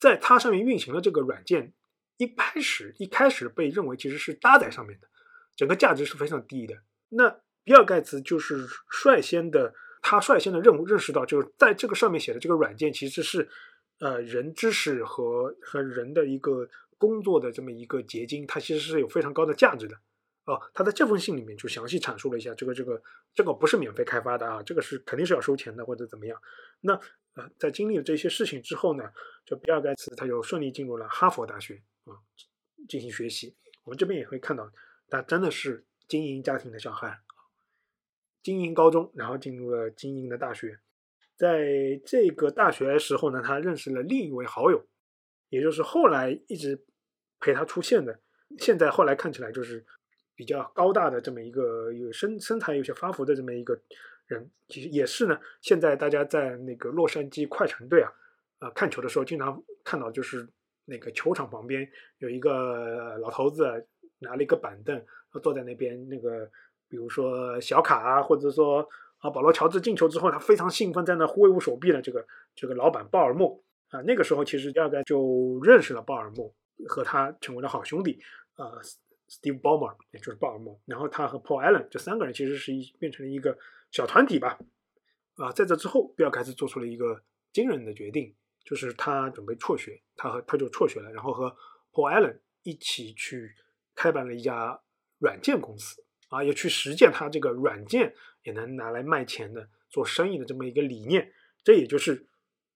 [0.00, 1.72] 在它上面运行的这个软件，
[2.16, 5.08] 一开始一开始被认为其实是搭载上面的，
[5.54, 6.82] 整个价值是非常低的。
[7.08, 13.48] 那比尔盖茨就是率先的，他率先的认认识到，就是在这个上面写的这个软件其实是，
[14.00, 16.68] 呃，人知识和和人的一个
[17.02, 19.96] 工作的这么一个结晶，它其实是有非常高的价值的。
[20.44, 23.02] 哦，他在这封信里面就详细阐述了一下，这个这个
[23.34, 26.40] 这个不是免费开发的啊，这个是肯定是要收钱的或者怎么样。
[26.80, 26.94] 那
[27.34, 29.04] 呃，在经历了这些事情之后呢，
[29.44, 32.14] 就比尔盖茨他就顺利进入了哈佛大学啊
[32.88, 33.56] 进行学习。
[33.84, 34.70] 我们这边也会看到，
[35.08, 37.20] 他真的是精英家庭的小孩。
[38.42, 40.80] 精英高中，然后进入了精英的大学。
[41.36, 44.84] 在这个大学时候呢，他认识了另一位好友，
[45.50, 46.84] 也就是后来一直
[47.42, 48.18] 陪他出现的，
[48.58, 49.84] 现在后来看起来就是
[50.34, 53.78] 比较高大的这么一个有身身材有些发福的这么一个
[54.26, 55.38] 人，其实也是呢。
[55.60, 58.10] 现在大家在那个洛杉矶快船队啊，
[58.60, 60.48] 啊看球的时候，经常看到就是
[60.86, 61.86] 那个球场旁边
[62.18, 63.86] 有一个老头子
[64.20, 65.04] 拿了一个板凳，
[65.42, 66.48] 坐在那边那个。
[66.88, 72.22] 比如说小卡啊，或者说啊，保罗乔治进球之后，他非常兴奋，在那挥舞手臂的这个
[72.54, 76.54] 这个老板鲍尔默啊，那个时候其实大概就认识了鲍尔默，
[76.88, 78.20] 和他成为了好兄弟
[78.54, 78.78] 啊
[79.28, 83.56] ，Steve Ballmer 也就是鲍尔默，然后他和 Paul Allen 这三个人其实是一变成了一个
[83.90, 84.58] 小团体吧
[85.36, 91.56] 啊，在这之后，比尔盖茨做出了一个惊人的决定，就是他准备辍学，他和他就辍学了，然后和
[91.92, 93.54] Paul Allen 一起去
[93.94, 94.80] 开办了一家
[95.18, 96.04] 软件公司。
[96.28, 101.30] 啊，也去实践他这个软件也能拿来卖钱的做生意的这么一个理念，
[101.62, 102.26] 这也就是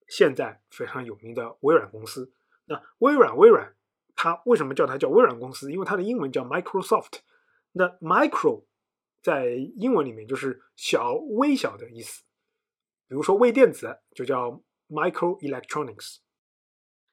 [0.08, 2.34] 现在非常有名的微软公司。
[2.66, 3.74] 那微软，微软
[4.16, 5.70] 它为什么叫它叫微软公司？
[5.70, 7.20] 因为它的英文叫 Microsoft。
[7.72, 8.64] 那 Micro
[9.22, 12.24] 在英文里面就是小、微小的意思。
[13.06, 16.16] 比如说微电子就叫 Micro Electronics，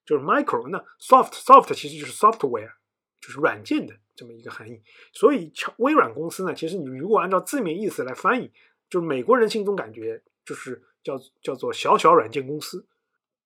[0.06, 0.70] 就是 Micro。
[0.70, 2.72] 那 Soft，Soft 其实就是 software，
[3.20, 4.82] 就是软件的这么一个含义。
[5.12, 8.52] 所以，微软公司呢，其实你如果按照字面意思来翻译，
[8.90, 12.88] 就是美国人心中感觉就是叫叫做小小软件公司。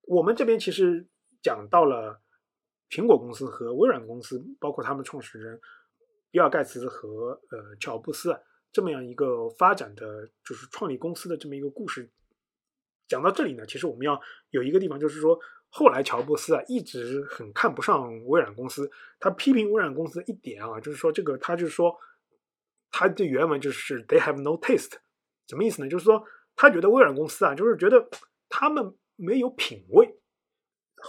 [0.04, 1.08] 我们这边其实
[1.42, 2.22] 讲到了
[2.90, 5.60] 苹果公司和微软公司，包括他们创始人
[6.32, 8.38] 比尔盖茨和呃乔布斯
[8.72, 12.10] 这么样一个发展的就是创立公司的这么一个故事。
[13.08, 21.98] 讲到这里呢，其实我们要有一个地方，就是说后来乔布斯啊一直很看不上微软公司，他批评微软公司一点啊，就是说这个他就是说
[22.92, 24.94] 他的原文就是 they have no taste，
[25.48, 25.90] 什么意思呢？
[25.90, 26.24] 就是说
[26.56, 28.10] 他觉得微软公司啊，就是觉得
[28.50, 28.96] 他们。
[29.20, 30.17] 没有品味。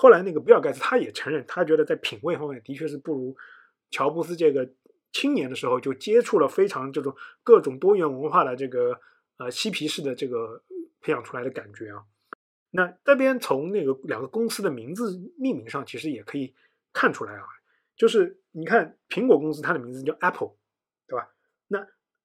[0.01, 3.37] 后来那个比尔盖茨他也承认，他觉得在品味方面的确是不如
[3.91, 4.71] 乔布斯这个
[5.11, 9.01] 青年的时候就接触了非常这种各种多元文化的这个
[9.39, 10.63] 呃嬉皮士的这个
[11.01, 12.05] 培养出来的感觉啊。
[12.71, 16.55] 那这边从那个两个公司的名字命名上，其实也可以
[16.93, 17.43] 看出来啊，
[17.97, 20.53] 就是你看苹果公司它的名字叫 Apple，
[21.09, 21.29] 对吧？
[21.67, 21.85] 那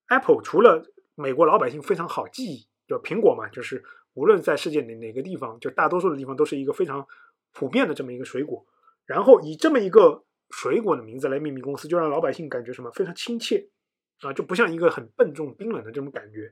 [0.10, 3.84] Apple 除了美国老百姓非常好记忆，就苹果嘛，就是。
[4.16, 7.08] 无论在世界哪哪个地方，就大多数的地方都是一个非常
[7.54, 8.66] 普遍的这么一个水果。
[9.06, 13.70] 然后以这么一个水果的名字来命名公司，就让老百姓感觉什么非常亲切
[14.22, 16.52] 啊，就不像一个很笨重冰冷的这种感觉。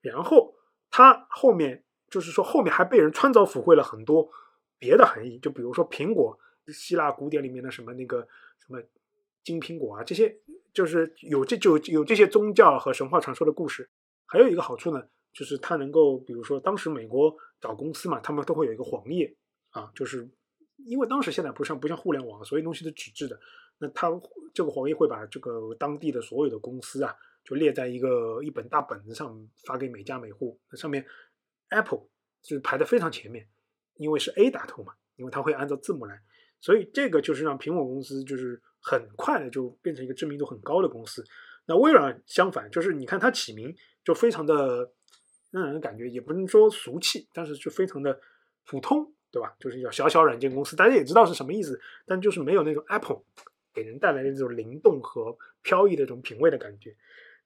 [0.00, 0.54] 然后
[0.90, 4.28] 它后面就是说后面还被人穿凿附会了很多
[4.78, 8.26] 别的含义，就比如说苹果，希腊古典里面的什么那个
[8.58, 8.82] 什么
[9.44, 10.38] 金苹果啊，这些
[10.72, 13.90] 就是有这就有这些宗教和神话传说的故事。
[14.26, 15.02] 还有一个好处呢。
[15.32, 19.32] 就是它能够，比如说当时美国找公司嘛，他们都会有一个黄页
[19.68, 20.28] 啊，就是
[20.86, 23.38] 因为当时现在不像不像互联网，所有东西都纸质的，
[23.78, 24.08] 那它
[24.52, 27.14] 这个黄页会把这个当地的所有的公司啊，
[27.44, 31.04] 就列在一个一本大本子上发给每家每户，那上面
[31.68, 32.06] Apple
[32.42, 33.48] 就是排在非常前面，
[33.96, 36.20] 因为是 A 打头嘛，因为它会按照字母来，
[36.60, 41.24] 所以这个就是让苹果公司就是很快的就变成一个知名度很高的公司。
[41.66, 44.92] 那微软相反，就是你看它起名就非常的。
[45.52, 48.20] 让人感觉也不能说俗气，但是就非常的
[48.66, 49.54] 普通，对吧？
[49.60, 53.22] 就是叫小小软件公司，大家也知道是什么意思，但就是没有那种 Apple
[53.72, 56.96] 给人带来的这种灵动和飘逸的这种品味的感觉。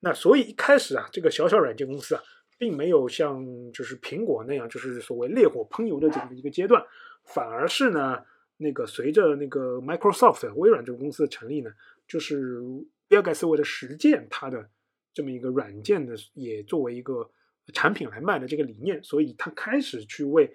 [0.01, 2.23] 那所以一开始啊，这个小小软件公司啊，
[2.59, 6.85] 并没有像就是苹果那样，就是所谓烈火烹油的这么一个阶段，
[7.25, 8.25] 反而是呢，
[8.57, 11.71] 那个随着那个 Microsoft 微软这个公司的成立呢，
[12.09, 12.61] 就是
[13.09, 14.69] 比尔盖茨为了实践他的
[15.13, 17.31] 这么一个软件的，也作为一个。
[17.73, 20.55] 产品来卖的这个理念，所以他开始去为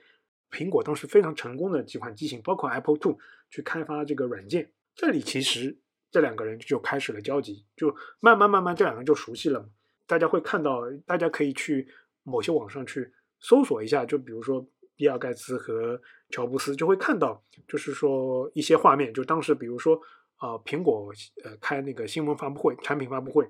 [0.52, 3.18] 苹果当时非常成功的几款机型，包括 Apple Two
[3.50, 4.72] 去开发这个软件。
[4.96, 5.78] 这里其实
[6.12, 9.70] 这两个人就开始了交集，就慢慢慢慢这两个人就熟悉了嘛。
[10.08, 11.88] 大家会看到，大家可以去
[12.24, 20.00] 某些网上去搜索一下，就比如说比尔盖茨和乔布斯，就会看到，就是说一些画面，就当时比如说
[20.38, 21.12] 啊，苹果
[21.44, 23.48] 呃开那个新闻发布会、产品发布会，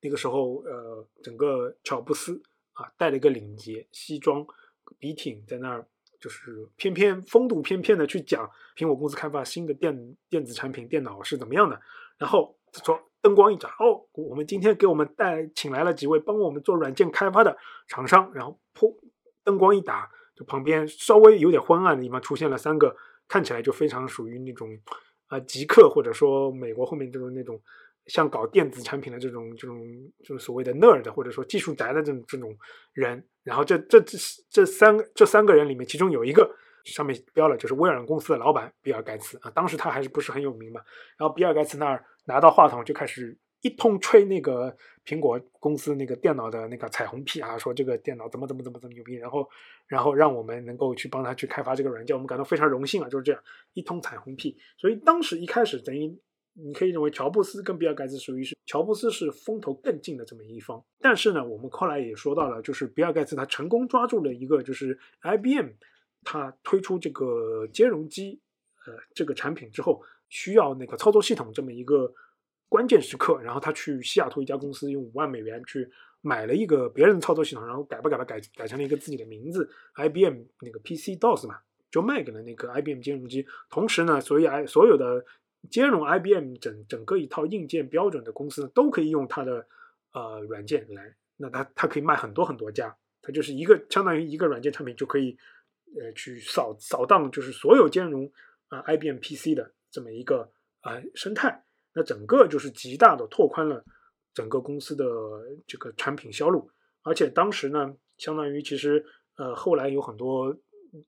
[0.00, 2.42] 那个时候呃，整个乔布斯。
[2.74, 4.46] 啊，带了一个领结西装
[4.98, 5.86] 笔挺，在那儿
[6.22, 11.78] 就是翩翩风度翩翩的去讲苹果公司开发新的电电子产品电脑是怎么样的。
[12.16, 17.58] 然后说灯光一盏，哦，我们今天给我们带请来了几位帮我们做软件开发的
[17.88, 18.30] 厂商。
[18.32, 18.94] 然后噗，
[19.42, 24.78] 灯光一打，就旁边稍微有点昏暗的地方出现了三个看起来就非常属于那种
[25.26, 27.60] 啊极客或者说美国后面这种那种。
[28.06, 29.80] 像搞电子产品的这种这种
[30.24, 32.56] 就是所谓的 nerd 或者说技术宅的这种这种
[32.92, 34.18] 人，然后这这这
[34.50, 36.50] 这三这三个人里面，其中有一个
[36.84, 40.80] 上面标了就是微软公司的老板比尔盖茨啊，当时他还是不是很有名嘛，
[41.16, 49.48] 然后比尔盖茨那儿拿到话筒就开始一通吹那个苹果公司那个电脑的那个彩虹屁啊，说这个电脑怎么怎么怎么怎么牛逼，然后
[49.86, 53.40] 然后让我们能够去帮他去开发这个软件，我们感到非常荣幸啊，就是这样
[53.74, 56.20] 一通彩虹屁，所以当时一开始等于。
[56.54, 65.70] 你可以认为乔布斯跟比尔盖茨属于是乔布斯是风头更劲的这么一方，但是呢，我们后来也说到了，就是比尔盖茨他成功抓住了一个就是 IBM，
[66.22, 68.38] 他推出这个兼容机
[68.86, 72.12] 呃这个产品之后，需要那个操作系统这么一个
[72.68, 75.88] 关键时刻，然后他去西雅图一家公司用五万美元去
[76.20, 81.60] 买了一个别人的操作系统，然后改吧改吧改改成了一个自己的名字 IBM 那个 PC DOS 嘛，
[81.90, 85.24] 就卖给了那个 IBM 兼容机，同时呢，所以 I 所有的。
[85.70, 89.66] 兼容 IBM 整整个一套硬件标准的公司都可以用它的
[90.12, 95.38] 呃软件来，那它它可以卖很多很多家，它就是一个相当于一个软件产品就可以
[95.96, 98.30] 呃去扫扫荡就是所有兼容
[98.68, 103.84] 啊 IBM PC 的这么一个啊生态，那整个就是极大的拓宽了
[104.34, 105.04] 整个公司的
[105.66, 106.68] 这个产品销路，
[107.02, 109.04] 而且当时呢，相当于其实
[109.36, 110.56] 呃后来有很多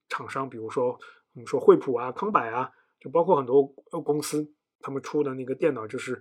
[0.08, 0.98] 厂商，比如说
[1.32, 2.70] 我们说惠普啊、康柏啊。
[3.04, 3.62] 就包括很多
[4.02, 6.18] 公司，他们出的那个电脑就是，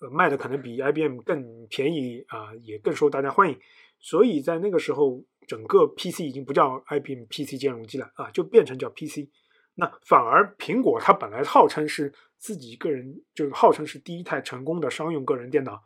[0.00, 3.56] 呃卖的可能比 IBM 更便宜啊，也更受大家欢迎。
[4.00, 9.30] 所以在那个时候，整个 PC 已经不叫 IBM PC 兼容机了啊，就变成叫 PC。
[9.76, 15.80] 那反而苹果它本来号称是自己个人，就是号称是第一台成功的商用个人电脑，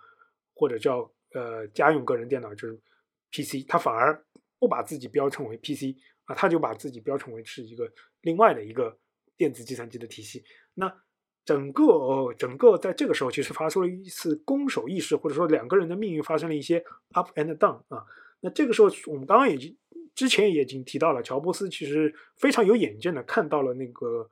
[0.54, 2.80] 或者叫呃家用个人电脑，就是
[3.32, 4.24] PC，它反而
[4.58, 8.98] 不把自己标称为 PC 啊，它就把自己标称为是一个另外的一个
[9.38, 10.44] 电子计算机的体系。
[10.74, 10.94] 那
[11.46, 18.04] 整个整个在这个时候，其实发生了一次攻守意识，或者说两个人的命运发生了一些 up and down 啊。
[18.40, 19.74] 那这个时候，我们刚刚已经
[20.14, 24.28] 之前也已经提到了，乔布斯其实非常有远见的看到了那个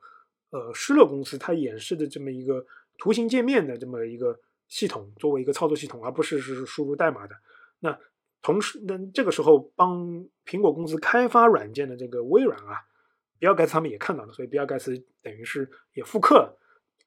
[0.51, 2.63] 呃施乐公司它演示的这么一个
[2.99, 7.35] 图形界面的这么一个系统，作为一个操作系统，而不是是输入代码的。
[7.79, 7.97] 那
[8.41, 12.85] 同时，那这个时候帮苹果公司开发软件的这个微软啊，
[13.39, 16.57] 比尔盖茨他们也看到了，所以比尔盖茨等于是也复刻了。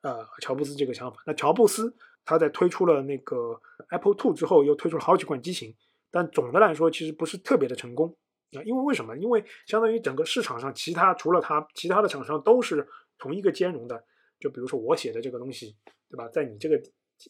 [0.03, 1.23] 呃，乔布斯这个想法。
[1.27, 5.75] 那乔布斯他在推出了那个 Apple Two 之后，又推出了好几款机型，
[6.11, 8.17] 但总的来说其实不是特别的成功
[8.53, 8.63] 啊。
[8.65, 9.17] 因为为什么？
[9.19, 12.87] 因为相当于整个市场上，其他除了他，其他的厂商都是
[13.19, 14.03] 同一个兼容的。
[14.39, 15.77] 就比如说我写的这个东西，
[16.09, 16.27] 对吧？
[16.29, 16.81] 在你这个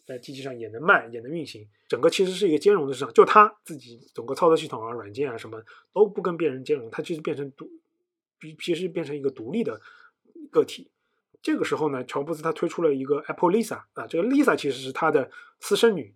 [0.06, 1.68] 呃机器上也能卖，也能运行。
[1.88, 3.12] 整个其实是一个兼容的市场。
[3.12, 5.60] 就他自己整个操作系统啊、软件啊什么
[5.92, 7.68] 都不跟别人兼容，它其实变成独，
[8.40, 9.80] 比其实变成一个独立的
[10.50, 10.90] 个体。
[11.42, 16.14] 这个时候呢，乔布斯他推出了一个 Apple Lisa 啊，这个 Lisa 其实是他的私生女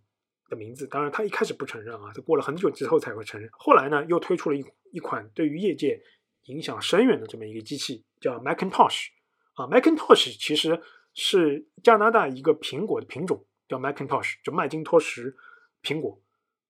[0.49, 3.49] 的名字，当然他一开始不承认啊，他过了很久之后才会承认。
[3.53, 6.03] 后来呢，又推出了一一款对于业界
[6.45, 9.09] 影响深远的这么一个机器，叫 Macintosh
[9.55, 10.79] 啊，Macintosh 其实
[11.15, 15.35] 是加拿大一个苹果的品种，叫 Macintosh，就麦金托什
[15.83, 16.21] 苹果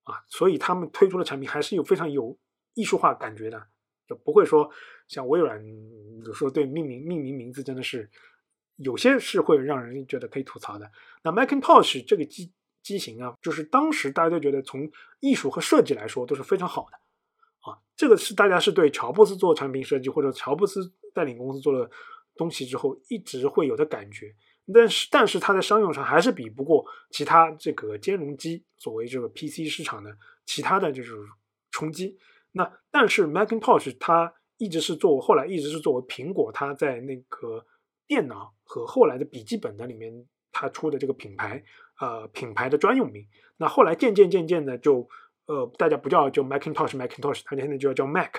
[0.05, 2.39] 啊，所以他们推出的产品还是有非常有
[2.75, 3.67] 艺术化感觉的，
[4.09, 4.71] 就不会说
[5.09, 5.65] 像微软
[6.25, 8.11] 有时候对命名命名名字真的是。
[8.79, 10.91] 有些是会让人觉得可以吐槽的。
[11.23, 14.91] 那 Macintosh 这个机机型啊，就是当时大家都觉得从
[15.21, 16.97] 艺术和设计来说都是非常好的
[17.61, 17.79] 啊。
[17.95, 21.89] 这个是大家是对乔布斯做产品设计或者乔布斯带领公司做了
[22.35, 24.35] 东西之后一直会有的感觉。
[24.75, 30.11] 但是但是它在商用上还是比不过其他这个兼容机作为这个 PC 市场的
[30.45, 31.15] 其他的就是
[31.71, 32.19] 冲击。
[32.57, 37.67] 那但是 Macintosh 它一直是作为后来一直是作为苹果它在那个。
[38.07, 41.65] 电脑和后来的笔记本的里面，它出的这个品牌，
[41.99, 43.27] 呃，品牌的专用名。
[43.57, 45.09] 那后来渐渐渐渐的，就
[45.47, 48.31] 呃，大家不叫就 Macintosh Macintosh，它现在就要叫 Mac。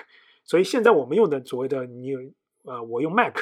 [0.44, 2.12] 所以现在我们用的所谓的你
[2.62, 3.36] 呃，我用 Mac，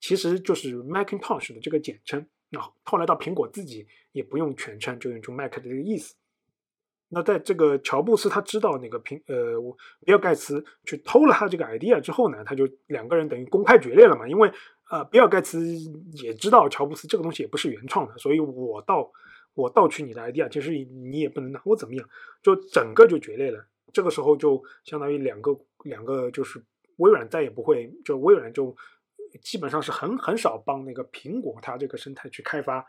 [0.00, 2.26] 其实就是 Macintosh 的这个简称。
[2.48, 6.16] 那后来到苹果自己也不用全称，就用出 Mac 的这个意思。
[7.08, 9.60] 那在这个乔布斯他知道那个苹呃
[10.04, 14.50] 比尔盖茨去偷了他这个 idea 之后呢，他就两个人等于公开决裂了嘛，因为。
[14.90, 15.62] 呃，比尔盖茨
[16.14, 19.12] 也知道乔布斯这个东西也不是原创的，所以我盗
[19.52, 22.08] 我盗取你的 idea，其实你也不能拿我怎么样，
[22.42, 23.62] 就整个就决裂了。
[23.92, 26.64] 这个时候就相当于两个两个，就是
[26.96, 28.74] 微软再也不会，就微软就
[29.42, 32.82] 基本上是很很少帮那个苹果它这个生态去开发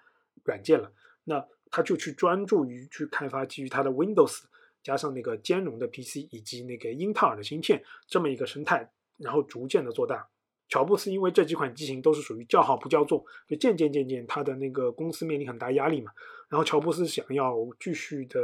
[0.46, 0.90] 软件了。
[1.26, 4.42] 那他就去专注于去开发基于它的 Windows
[4.82, 10.28] 加上那个兼容的 PC 以及那个英特尔的芯片这么一个生态，然后逐渐的做大。
[10.68, 16.12] 乔布斯因为这几款机型都是属于叫好不叫座，就渐渐渐渐他的那个公司面临很大压力嘛。
[16.48, 18.40] 然后乔布斯想要继续的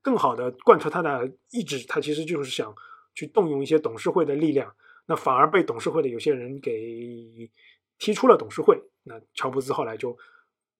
[0.00, 2.74] 更好的贯彻他的意志，他其实就是想
[3.14, 4.74] 去动用一些董事会的力量。
[5.06, 7.50] 那反而被董事会的有些人给
[7.98, 8.80] 踢出了董事会。
[9.02, 10.16] 那乔布斯后来就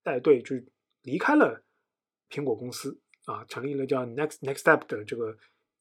[0.03, 0.55] 带队就
[1.03, 1.63] 离开了
[2.31, 5.37] 苹果公司啊，成立了叫 Next Next Step 的这个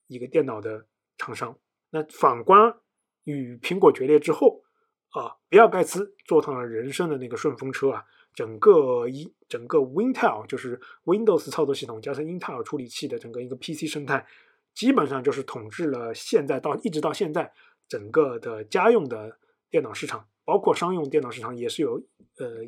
[0.07, 0.85] 一个电脑的
[1.17, 1.57] 厂商。
[1.89, 2.75] 那反观
[3.23, 4.63] 与苹果决裂之后。
[5.11, 8.03] 啊，比尔盖茨坐上了人生的那个顺风车啊！
[8.35, 14.27] 整个一整个 Intel 就是 Windows 操作系统加上英特尔处理器的整个一个 PC 生态，
[14.75, 17.51] 基本上就是统治了现在到一直到现在
[17.87, 19.39] 整个的家用的
[19.71, 21.93] 电脑市场，包括商用电脑市场也是有
[22.37, 22.63] 呃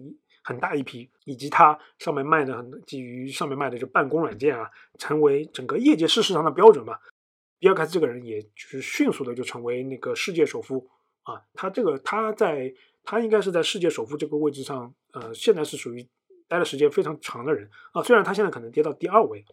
[0.49, 6.97] 很大一批，以及它上面卖的很基于上面卖的就办公软件啊，成为整个业界市场的标准嘛。
[7.59, 10.89] 比尔盖茨这个人也就是迅速的就成为那个世界首富。
[11.21, 12.73] 啊，他这个他在
[13.03, 16.07] 他应该是在世界首富这个位置上，呃，现在是属于
[16.47, 18.01] 待的时间非常长的人啊。
[18.01, 19.45] 虽然他现在可能跌到第二位，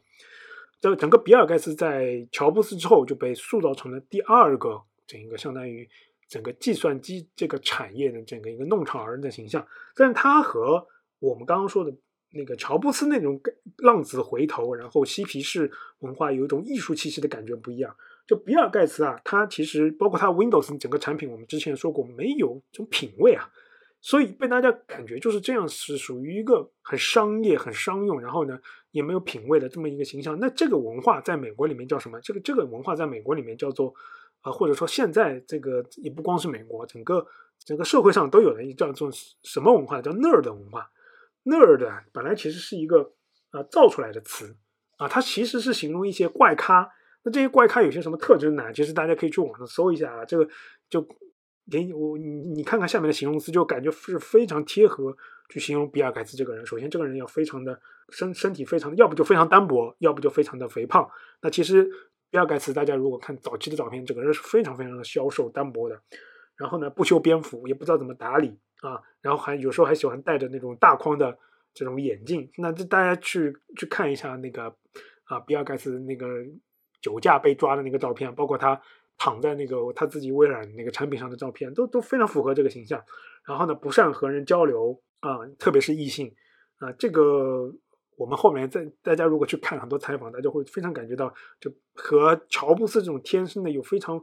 [0.80, 5.86] 这个整个比尔盖茨在乔布斯之后就被塑造成了第二个整一个相当于
[6.28, 9.66] 整个计算机这个产业的整个一个弄潮儿的形象。
[9.94, 10.86] 但是他和
[11.18, 11.94] 我们刚刚说的
[12.32, 13.40] 那个乔布斯那种
[13.78, 15.70] 浪子回头，然后嬉皮士
[16.00, 17.96] 文化有一种艺术气息的感觉不一样。
[18.26, 23.48] 就比尔盖茨啊，他其实包括他 Windows 整个产品，我们之前说过没有这种品味啊，
[24.00, 28.58] 所以被大家感觉就是这样，是属于一个很商业、很商用，然后呢
[28.90, 30.36] 也没有品位的这么一个形象。
[30.40, 32.20] 那这个文化在美国里面叫什么？
[32.20, 33.94] 这个这个文化在美国里面叫做，
[34.46, 37.26] 啊，或者说现在这个也不光是美国，整个
[37.64, 39.10] 整个社会上都有人叫做
[39.42, 40.00] 什么文化？
[40.00, 40.88] 叫 nerd 文化。
[41.42, 43.12] nerd 本来其实是一个
[43.50, 44.56] 啊造出来的词
[44.98, 46.88] 啊，它其实是形容一些怪咖。
[47.24, 48.72] 那这些怪咖有些什么特征呢？
[48.72, 50.48] 其实大家可以去网上搜一下啊，这个
[50.88, 51.04] 就
[51.68, 55.16] 给你我你你看看下面的形容词，就感觉是非常贴合
[55.48, 56.64] 去形容比尔盖茨这个人。
[56.64, 57.80] 首先，这个人要非常的
[58.10, 61.10] 身身体非常，要不就非常单薄，要不就非常的肥胖。
[61.42, 61.90] 那其实
[62.36, 65.98] 比尔盖茨，大家如果看早期的照片，整个人是非常非常的消瘦单薄的。
[66.54, 69.00] 然后呢，不修边幅，也不知道怎么打理啊。
[69.22, 71.38] 然后还有时候还喜欢戴着那种大框的
[71.72, 72.50] 这种眼镜。
[72.58, 74.64] 那这大家去去看一下那个
[75.24, 76.26] 啊，比尔盖茨那个。
[77.02, 78.80] 酒驾被抓的那个照片，包括他
[79.16, 83.00] 躺在那个他自己微软那个产品上的照片，都都非常符合这个形象。
[83.46, 86.34] 然后呢，不善和人交流啊，特别是异性
[86.78, 87.72] 啊，这个
[88.16, 94.20] 我们后面在大家如果去看很多采访，大家会非常感觉到，就和乔布斯这种天生的有非常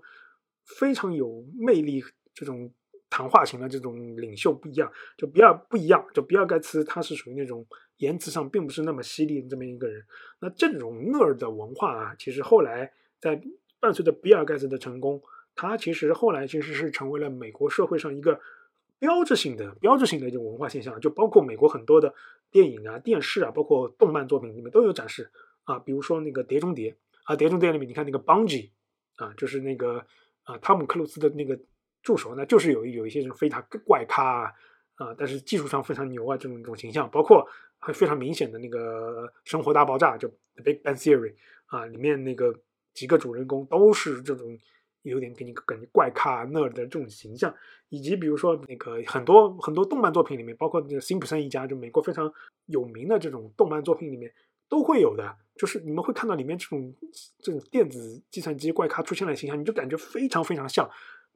[0.66, 2.72] 非常有魅力这种。
[3.16, 7.64] 谈话型的这种领袖不一样，就比尔不一样，就比尔盖茨他是属于那种
[7.98, 10.04] 言辞上并不是那么犀利的这么一个人。
[10.40, 12.92] 那这种 nerd 的文化啊，其实后来
[13.22, 13.40] 在
[13.80, 15.22] 伴随着比尔盖茨的成功，
[15.54, 18.40] 他其实后来其实是成为了美国社会上一个
[18.98, 21.00] 标志性的、标志性的一种文化现象。
[21.00, 22.16] 就包括美国很多的
[22.54, 25.30] 电影啊、电视啊，包括动漫作品里面都有展示
[25.66, 25.78] 啊。
[25.80, 26.92] 比如说那个《碟中谍》
[27.26, 28.72] 啊，《碟中谍》里面你看那个邦吉
[29.18, 30.06] 啊，就是那个
[30.44, 31.60] 啊汤姆克鲁斯的那个。
[32.04, 34.52] 助手那，就是有有一些这种非常怪咖啊，
[34.96, 37.48] 啊，但是技术上非常牛啊，这种这种形象，包括
[37.80, 41.32] 还非常明显的那个《生活大爆炸》就《The Big Bang Theory》
[41.68, 42.54] 啊，里面那个
[42.94, 44.60] 几个主人公都是这种
[45.12, 47.54] 有点给你感觉怪咖那的这种形象，
[47.90, 52.34] 以及比如说那个很多很多动漫作品里面，包括那个辛普森一家，就美国非常
[52.66, 54.34] 有名的这种动漫作品里面
[54.68, 56.94] 都会有的，就是你们会看到里面这种
[57.40, 60.90] 这种电子计算机怪咖出现的形象，你就感觉非常非常像。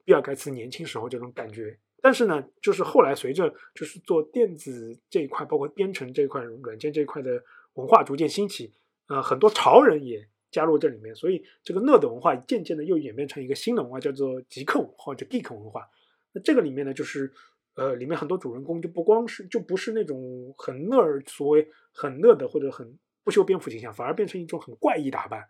[0.04, 7.44] 比尔盖茨年轻时候这种感觉，但是呢，就是后来随着就是做电子这一块，包括编程这一块、软件这一块的
[7.74, 8.72] 文化逐渐兴起，
[9.08, 15.88] 呃，很多潮人也加入这里面，所以这个 nerd 文化渐渐的又演变成一个新的文化，叫做极客文化，或者 geek 文化。
[16.32, 17.32] 那这个里面呢，就是
[17.74, 25.48] 呃，里面很多主人公就不光是就不是那种很 nerd，所谓很 nerd 或者很不修边幅形象，反而变成一种很怪异打扮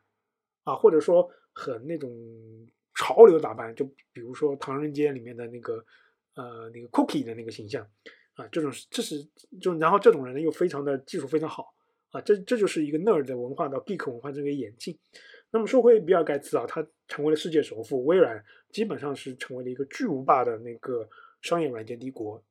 [0.64, 2.10] 啊，或者说很那种。
[3.00, 5.84] 潮流打扮，就比如说《唐人街》里面的那个，
[6.34, 7.88] 呃，那个 Cookie 的那个形象，
[8.34, 9.24] 啊，这种这是
[9.60, 11.72] 就然后这种人呢又非常的技术非常好，
[12.10, 14.98] 啊，这这就是一个 nerd 的文化到 geek 文化这个演进。
[15.50, 21.08] 那么说回比尔盖茨啊，他成为了世界首富，微软基本上是成为了一个巨无霸的那个
[21.40, 22.42] 商业软件帝国。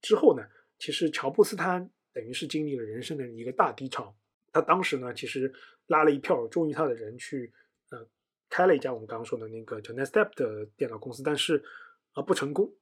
[0.00, 0.44] 之后呢，
[0.78, 1.78] 其实乔布斯他
[2.12, 4.14] 等于是经历了人生的一个大低潮，
[4.52, 5.52] 他当时呢其实
[5.86, 7.52] 拉了一票忠于他的人去。
[8.50, 11.62] 开了一家我们刚刚说的那个叫 Nestep 的电脑公司，但是
[12.12, 12.72] 啊不成功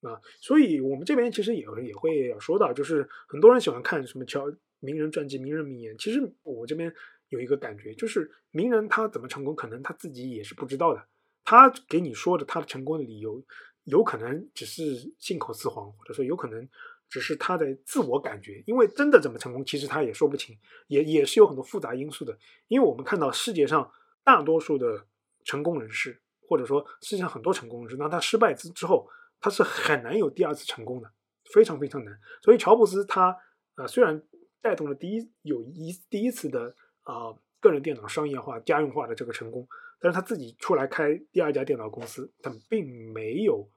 [0.00, 4.48] 啊，所以我们这边其实也也会说到，就是很多人喜欢看什么乔
[4.80, 6.92] 名人传记、名人名言，其实我这边
[7.28, 11.06] 有一个感觉，就是名人他怎么成功，可能他自己也是不知道的，
[11.44, 13.42] 他给你说的他的成功的理由，
[13.84, 16.68] 有可能只是信口雌黄，或者说有可能
[17.08, 20.56] 只是他的自我感觉，因为真的怎么成功，其实他也说不清，
[20.86, 23.90] 也也是有很多复杂因素的，因为我们看到世界上。
[24.24, 25.06] 大多数的
[25.42, 29.08] 成功人士，或者说世界上很多成功人士，那他失败之之后，
[29.40, 31.10] 他是很难有第二次成功的，
[31.50, 32.20] 非常非常难。
[32.42, 33.34] 所以乔布斯他
[33.76, 34.22] 呃虽然
[34.60, 39.66] 带动了第一有一第一次的啊个人电脑商业化家用化的这个成功，
[40.00, 43.68] 但是他自己出来开第二家电脑公司，他并没有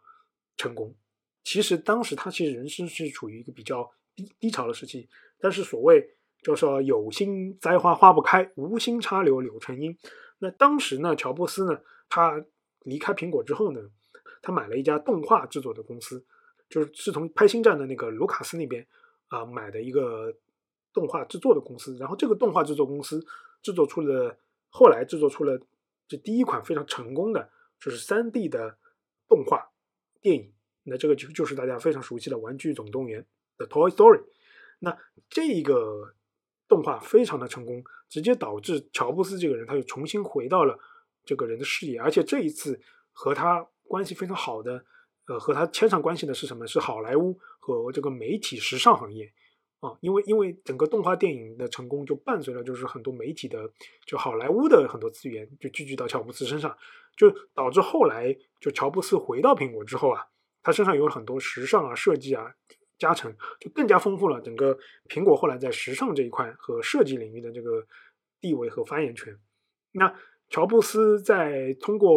[0.58, 0.96] 成功。
[1.44, 5.10] 其实当时他其实人生是处于一个比较低低潮的时期，
[5.40, 9.98] 但是所谓就说有心栽花花不开，无心插柳柳成荫。
[10.38, 12.44] 那当时呢，乔布斯呢，他
[12.84, 13.82] 离开苹果之后呢，
[14.42, 16.24] 他买了一家动画制作的公司，
[16.70, 18.86] 就是是从拍星战的那个卢卡斯那边
[19.28, 20.32] 啊买的一个
[20.94, 21.98] 动画制作的公司。
[21.98, 23.26] 然后这个动画制作公司
[23.62, 24.38] 制作出了
[24.70, 25.60] 后来制作出了
[26.08, 28.78] 这第一款非常成功的，就是三 D 的
[29.28, 29.72] 动画
[30.22, 30.54] 电影。
[30.84, 33.22] 那这个就就是大家非常熟悉的《玩具总动员》
[33.58, 34.24] 的 Toy Story。
[34.80, 34.98] 那
[35.30, 36.16] 这个。
[36.68, 40.80] 动画非常的成功，直接导致乔布斯这个人他又重新回到了
[41.26, 42.80] 这个人的视野，而且这一次
[43.12, 44.86] 和他关系非常好的，
[45.28, 46.66] 呃，和他牵上关系的是什么？
[46.66, 49.34] 是好莱坞和这个媒体时尚行业
[49.82, 53.70] 啊，因为因为整个动画电影的成功就伴随了就是很多媒体的
[54.06, 56.78] 就好莱坞的很多资源就聚集到乔布斯身上，
[57.18, 60.24] 就导致后来就乔布斯回到苹果之后啊，
[60.62, 62.54] 他身上有了很多时尚啊、设计啊
[63.00, 64.78] 加成，就更加丰富了整个
[65.10, 67.86] 苹果后来在时尚这一块和设计领域的这个
[68.40, 69.36] 地位和发言权。
[69.94, 70.14] 那
[70.50, 72.12] 乔布斯在通过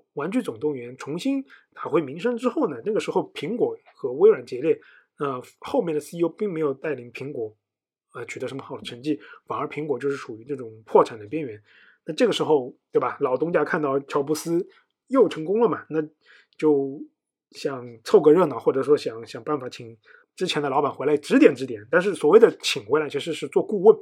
[0.12, 1.42] 《玩具总动员》重新
[1.72, 4.78] 打回名声之后呢，那个时候苹果和微软决裂，
[5.18, 7.56] 呃，后面的 CEO 并没有带领苹果
[8.14, 11.62] 呃取得什么好的成绩，反而苹果就是属于这种破产的边缘。
[12.04, 13.16] 那这个时候，对吧？
[13.20, 14.68] 老东家看到乔布斯
[15.08, 16.00] 又成功了嘛，那
[16.56, 17.02] 就
[17.50, 19.96] 想凑个热闹，或者说想想办法请
[20.36, 21.84] 之前的老板回来指点指点。
[21.90, 23.98] 但是所谓的请回来，其实是做顾问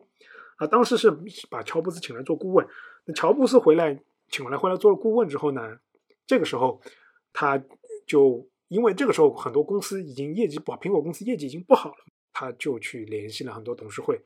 [0.56, 0.66] 啊。
[0.66, 1.10] 当时是
[1.48, 2.66] 把乔布斯请来做顾问。
[3.06, 3.98] 那乔布斯回来，
[4.28, 5.78] 请回来回来做了顾问之后呢，
[6.26, 6.80] 这个时候
[7.32, 7.62] 他
[8.06, 14.20] 就因为这个时候很多公司已经业绩不好，苹果公司业绩已经不好了，他就去联系了很多董事会，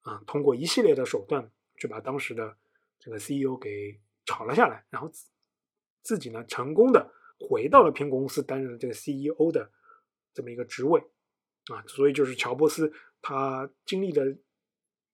[0.00, 2.56] 啊，通过一系列的手段，就把当时的
[2.98, 5.26] 这个 CEO 给炒了下来，然后自
[6.02, 9.70] 自己呢成功的回到了苹果公司担任了这个 CEO 的
[10.32, 11.00] 这么一个职位，
[11.72, 14.36] 啊，所以就是乔布斯他经历了。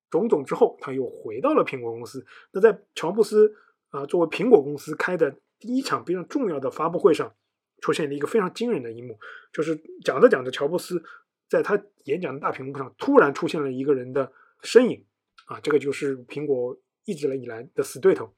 [0.08, 2.24] 种种之后，他又回到了苹果公司。
[2.52, 3.52] 那在乔布斯
[3.88, 7.34] 啊作为苹果公司开的第一场非常重要的发布会上，
[7.80, 9.18] 出现了一个非常惊人的一幕，
[9.52, 11.02] 就是讲着讲着，乔布斯
[11.48, 15.04] 在他演讲的大屏幕上突然出现了一个人的身影
[15.46, 18.34] 啊，这个就是苹果一直以来的死对头，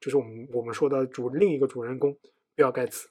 [0.00, 2.18] 就是我们我们说的主另一个主人公
[2.54, 3.08] 比尔盖茨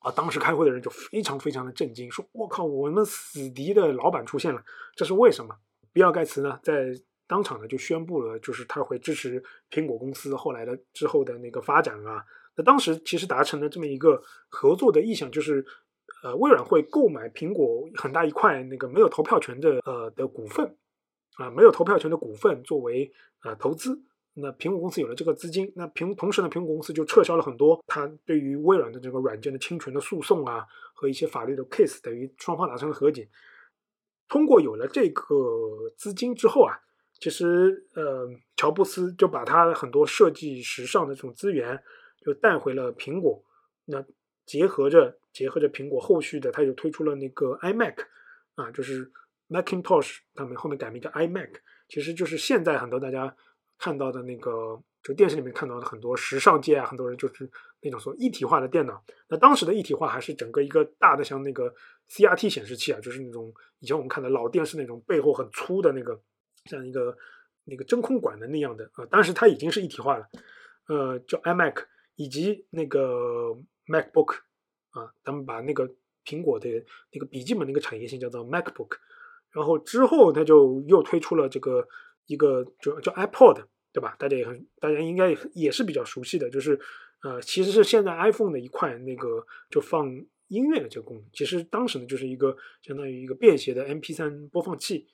[0.00, 0.12] 啊。
[0.12, 4.62] 当时开会的人就非常非常的震惊，说：“我靠，我们死敌的老板出现了，
[4.94, 5.56] 这是为什么？”
[5.92, 6.92] 比尔盖茨呢，在
[7.26, 12.24] 当场呢就宣布了，就是他会支持苹果公司后来的之后的那个发展啊。
[12.56, 15.64] 那当时其实达成了这么一个合作的意向，就是
[16.22, 20.76] 呃微软会购买苹果很大一块那个没有投票权的呃的股份
[21.36, 23.12] 啊，没有投票权的股份作为
[23.44, 24.02] 呃投资。
[24.34, 33.28] 那苹果公司有了这个资金，那苹同时呢，苹果公司就撤销了很多它对于微软的这个软件的侵权的诉讼啊和一些法律的 case，等于双方达成了和解。
[34.28, 35.24] 通过有了这个
[35.96, 36.80] 资金之后啊。
[37.18, 41.82] 其实，呃，乔布斯就把他很多设计时尚的这种资源，
[42.26, 43.40] 就带回了苹果。
[43.84, 44.04] 那
[44.44, 47.94] 结合着结合着苹果后续的，他就推出了那个 iMac，
[48.56, 49.08] 啊，就是
[49.48, 51.50] Macintosh，他们后面改名叫 iMac，
[51.88, 53.36] 其实就是现在很多大家
[53.78, 57.48] 看到的那个，就电视里面看到的很多时尚界啊，很多人就是
[57.80, 59.00] 那种说一体化的电脑。
[59.28, 61.72] 那当时的一体化还是整个一个大的像那个
[62.10, 66.20] CRT 显示器啊，就是那种以前我们看的老电视那种背后很粗的那个。
[66.68, 67.16] 像一个
[67.62, 70.26] 那个真空管的那样的啊，当时它已经是一体化了，
[70.88, 71.76] 呃，叫 iMac
[72.16, 73.56] 以及那个
[73.86, 74.38] MacBook
[74.90, 75.88] 啊，他们把那个
[76.24, 76.68] 苹果的
[77.12, 78.96] 那个笔记本那个产业线叫做 MacBook，
[79.52, 81.86] 然后之后他就又推出了这个
[82.26, 84.16] 一个就叫 iPod，对吧？
[84.18, 86.80] 大家也很大家应该也是比较熟悉的，就是
[87.22, 90.08] 呃，其实是现在 iPhone 的一块那个就放
[90.48, 95.06] 音乐的这个功能，其实当时呢就是一个相当于一个便携的 MP3 播放器。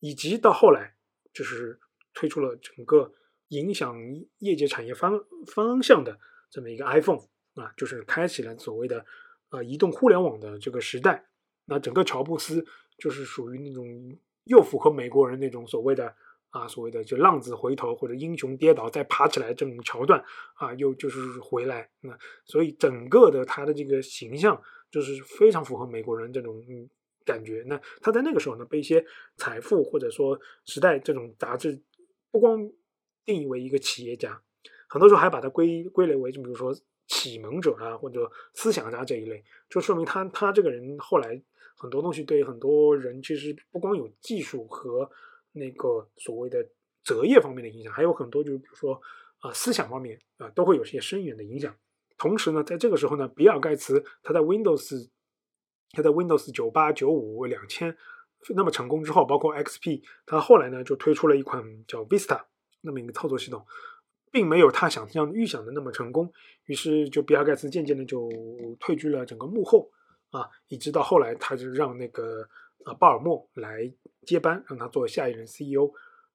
[0.00, 0.94] 以及到后来，
[1.32, 1.80] 就是
[2.14, 3.12] 推出了整个
[3.48, 3.96] 影响
[4.38, 6.18] 业界产业方方向的
[6.50, 7.20] 这么一个 iPhone
[7.54, 9.04] 啊，就是开启了所谓的
[9.50, 11.26] 呃移动互联网的这个时代。
[11.66, 12.64] 那整个乔布斯
[12.98, 13.84] 就是属于那种
[14.44, 16.14] 又符合美国人那种所谓的
[16.50, 20.24] 啊所谓的就浪子回头或者英雄跌倒再爬起来这种桥段
[20.54, 21.90] 啊，又就是回来。
[22.00, 26.88] 那所以整个的他的这个形象就是非常符合美国人这种嗯。
[27.24, 29.04] 感觉那他在那个时候呢，被一些
[29.36, 31.78] 财富或者说时代这种杂志
[32.30, 32.66] 不光
[33.28, 34.40] 定义为一个企业家，
[34.88, 36.74] 很多时候还把它归归类为，就比如说
[37.06, 41.38] 启蒙者啊或者思想家这一类，就说明他他这个人后来
[41.76, 45.10] 很多东西对很多人其实不光有技术和
[45.52, 46.66] 那个所谓的
[47.04, 48.98] 择业方面的影响，还有很多就是比如说
[49.40, 51.76] 啊思想方面啊都会有些深远的影响。
[52.16, 55.10] 同时呢，在这个时候呢，比尔盖茨他在 Windows。
[55.92, 57.96] 他在 Windows 九八、九五、两千
[58.54, 62.42] 那么成功之后，包括 XP，他后来呢就推出了一款叫 Vista
[62.80, 63.64] 那么一个操作系统，
[64.30, 66.32] 并没有他想象预想的那么成功。
[66.64, 68.30] 于是就比尔盖茨渐渐的就
[68.78, 69.90] 退居了整个幕后
[70.30, 72.48] 啊，一直到后来他就让那个
[72.84, 73.92] 啊鲍尔默来
[74.26, 75.90] 接班，让他做下一任 CEO。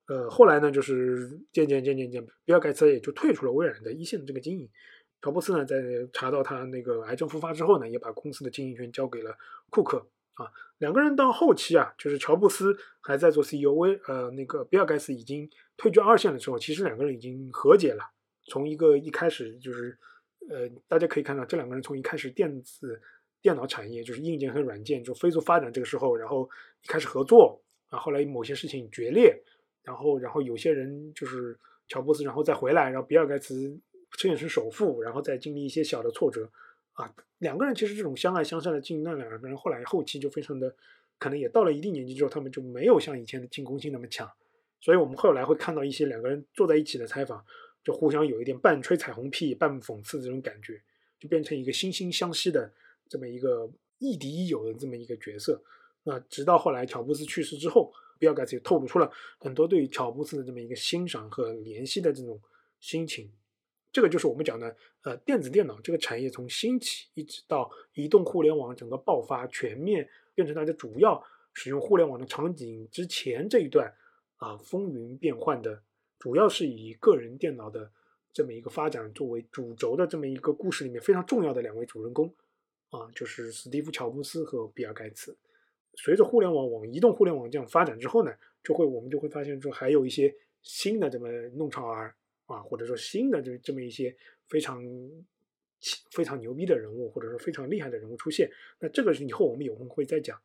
[0.08, 4.70] 呃，后来呢就是渐渐渐渐渐，比尔盖茨也就退出了微软的一线的这个经营。
[5.22, 5.78] 乔布斯呢，在
[6.12, 9.38] 查到他那个癌症复发之后呢，也把公司的经营权交给了
[9.70, 10.52] 库克啊。
[10.78, 18.04] 两个人到后期啊，就是乔布斯还在做 CEO，威呃那个比尔盖茨已经退居二线的时候，其实两个人已经和解了。
[18.48, 19.98] 从一个一开始就是
[20.50, 23.02] 呃，大家可以看到这两个人从一开始电子
[23.42, 26.50] 电脑产业就是硬件和软件就飞速发展这个时候，然后
[26.84, 29.42] 一开始合作啊，后来某些事情决裂，
[29.84, 31.58] 然后然后有些人就是
[31.88, 33.80] 乔布斯然后再回来，然后比尔盖茨。
[34.16, 36.48] 饰演成首富，然后再经历一些小的挫折，
[36.94, 40.76] 啊，两个人其实这种相爱相杀的进，那两个人后来后期就非常的，
[41.20, 44.30] 可能也到了一定年纪之后，他们就没有像以前的进攻性那么强。
[44.80, 47.44] 所以我们后来会看到一些两个人坐在一起的采访，
[47.84, 50.82] 就互相有一点半吹彩虹屁、半讽刺的这种感觉，
[51.20, 52.72] 就变成一个惺惺相惜的
[53.08, 55.64] 这么一个亦敌亦友的这么一个角色。
[56.04, 62.40] 那直到后来乔布斯去世之后，比尔盖茨也透露出了很多对乔布斯的这么一个欣赏和怜惜的这种
[62.80, 63.32] 心情。
[63.94, 71.24] 这个就是我们讲的，呃，电子电脑这个产业从兴起一直到移动互联网整个爆发全面变成大家主要
[71.54, 73.94] 使用互联网的场景之前这一段
[74.38, 75.84] 啊风云变幻的，
[76.18, 77.92] 主要是以个人电脑的
[78.34, 82.34] 这么一个发展作为主轴的这么一个故事里面非常重要的两位主人公
[82.90, 85.38] 啊，就是史蒂夫·乔布斯和比尔·盖茨。
[85.94, 88.34] 随着互联网往移动互联网这样发展之后呢，
[88.64, 90.34] 就会我们就会发现说还有一些
[90.64, 92.16] 新的这么弄潮儿。
[92.54, 94.16] 啊，或者说新的这这么一些
[94.48, 94.84] 非常
[96.12, 98.50] 非常牛逼的人物，或者说非常厉害的人物出现，
[98.80, 100.40] 那这个是以后我们有空会再讲。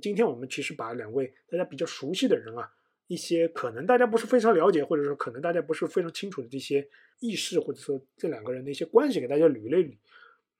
[0.00, 2.70] 今天我们其实把两位大家比较熟悉的人啊，
[3.06, 6.88] 一些可能大家不是非常了解，或者说可能大家不是非常清楚的这些
[7.20, 9.96] 轶事，或者说这两个人的一些关系，给大家捋了捋。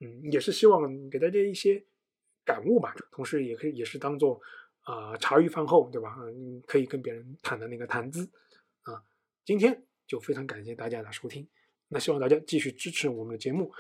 [0.01, 1.84] 嗯，也是希望给大家一些
[2.44, 4.40] 感悟吧，同时也可以也是当做
[4.82, 6.16] 啊茶余饭后，对吧？
[6.20, 8.28] 嗯，可以跟别人谈的那个谈资
[8.82, 9.03] 啊。
[9.44, 9.84] 今天。
[10.07, 11.48] 就非常感谢大家的收听，
[11.88, 13.72] 那希望大家继续支持我们的节目。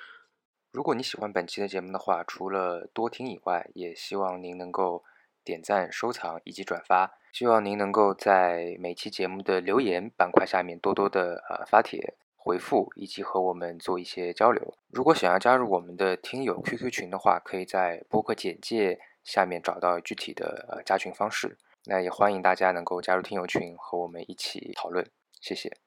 [0.72, 5.04] 如果你喜欢本期的节目的话，除了多听以外，也希望您能够
[5.42, 7.18] 点赞、收藏以及转发。
[7.32, 14.74] 希望您能够在每期节目的留言板块下面多多的呃发帖回复，以及和我们做一些交流。
[14.88, 21.56] 如果想要加入我们的听友 QQ 群的话，可以在播客简介下面找到具体的呃加群方式。
[21.84, 25.08] 那也欢迎大家能够加入听友群和我们一起讨论，
[25.40, 25.85] 谢谢。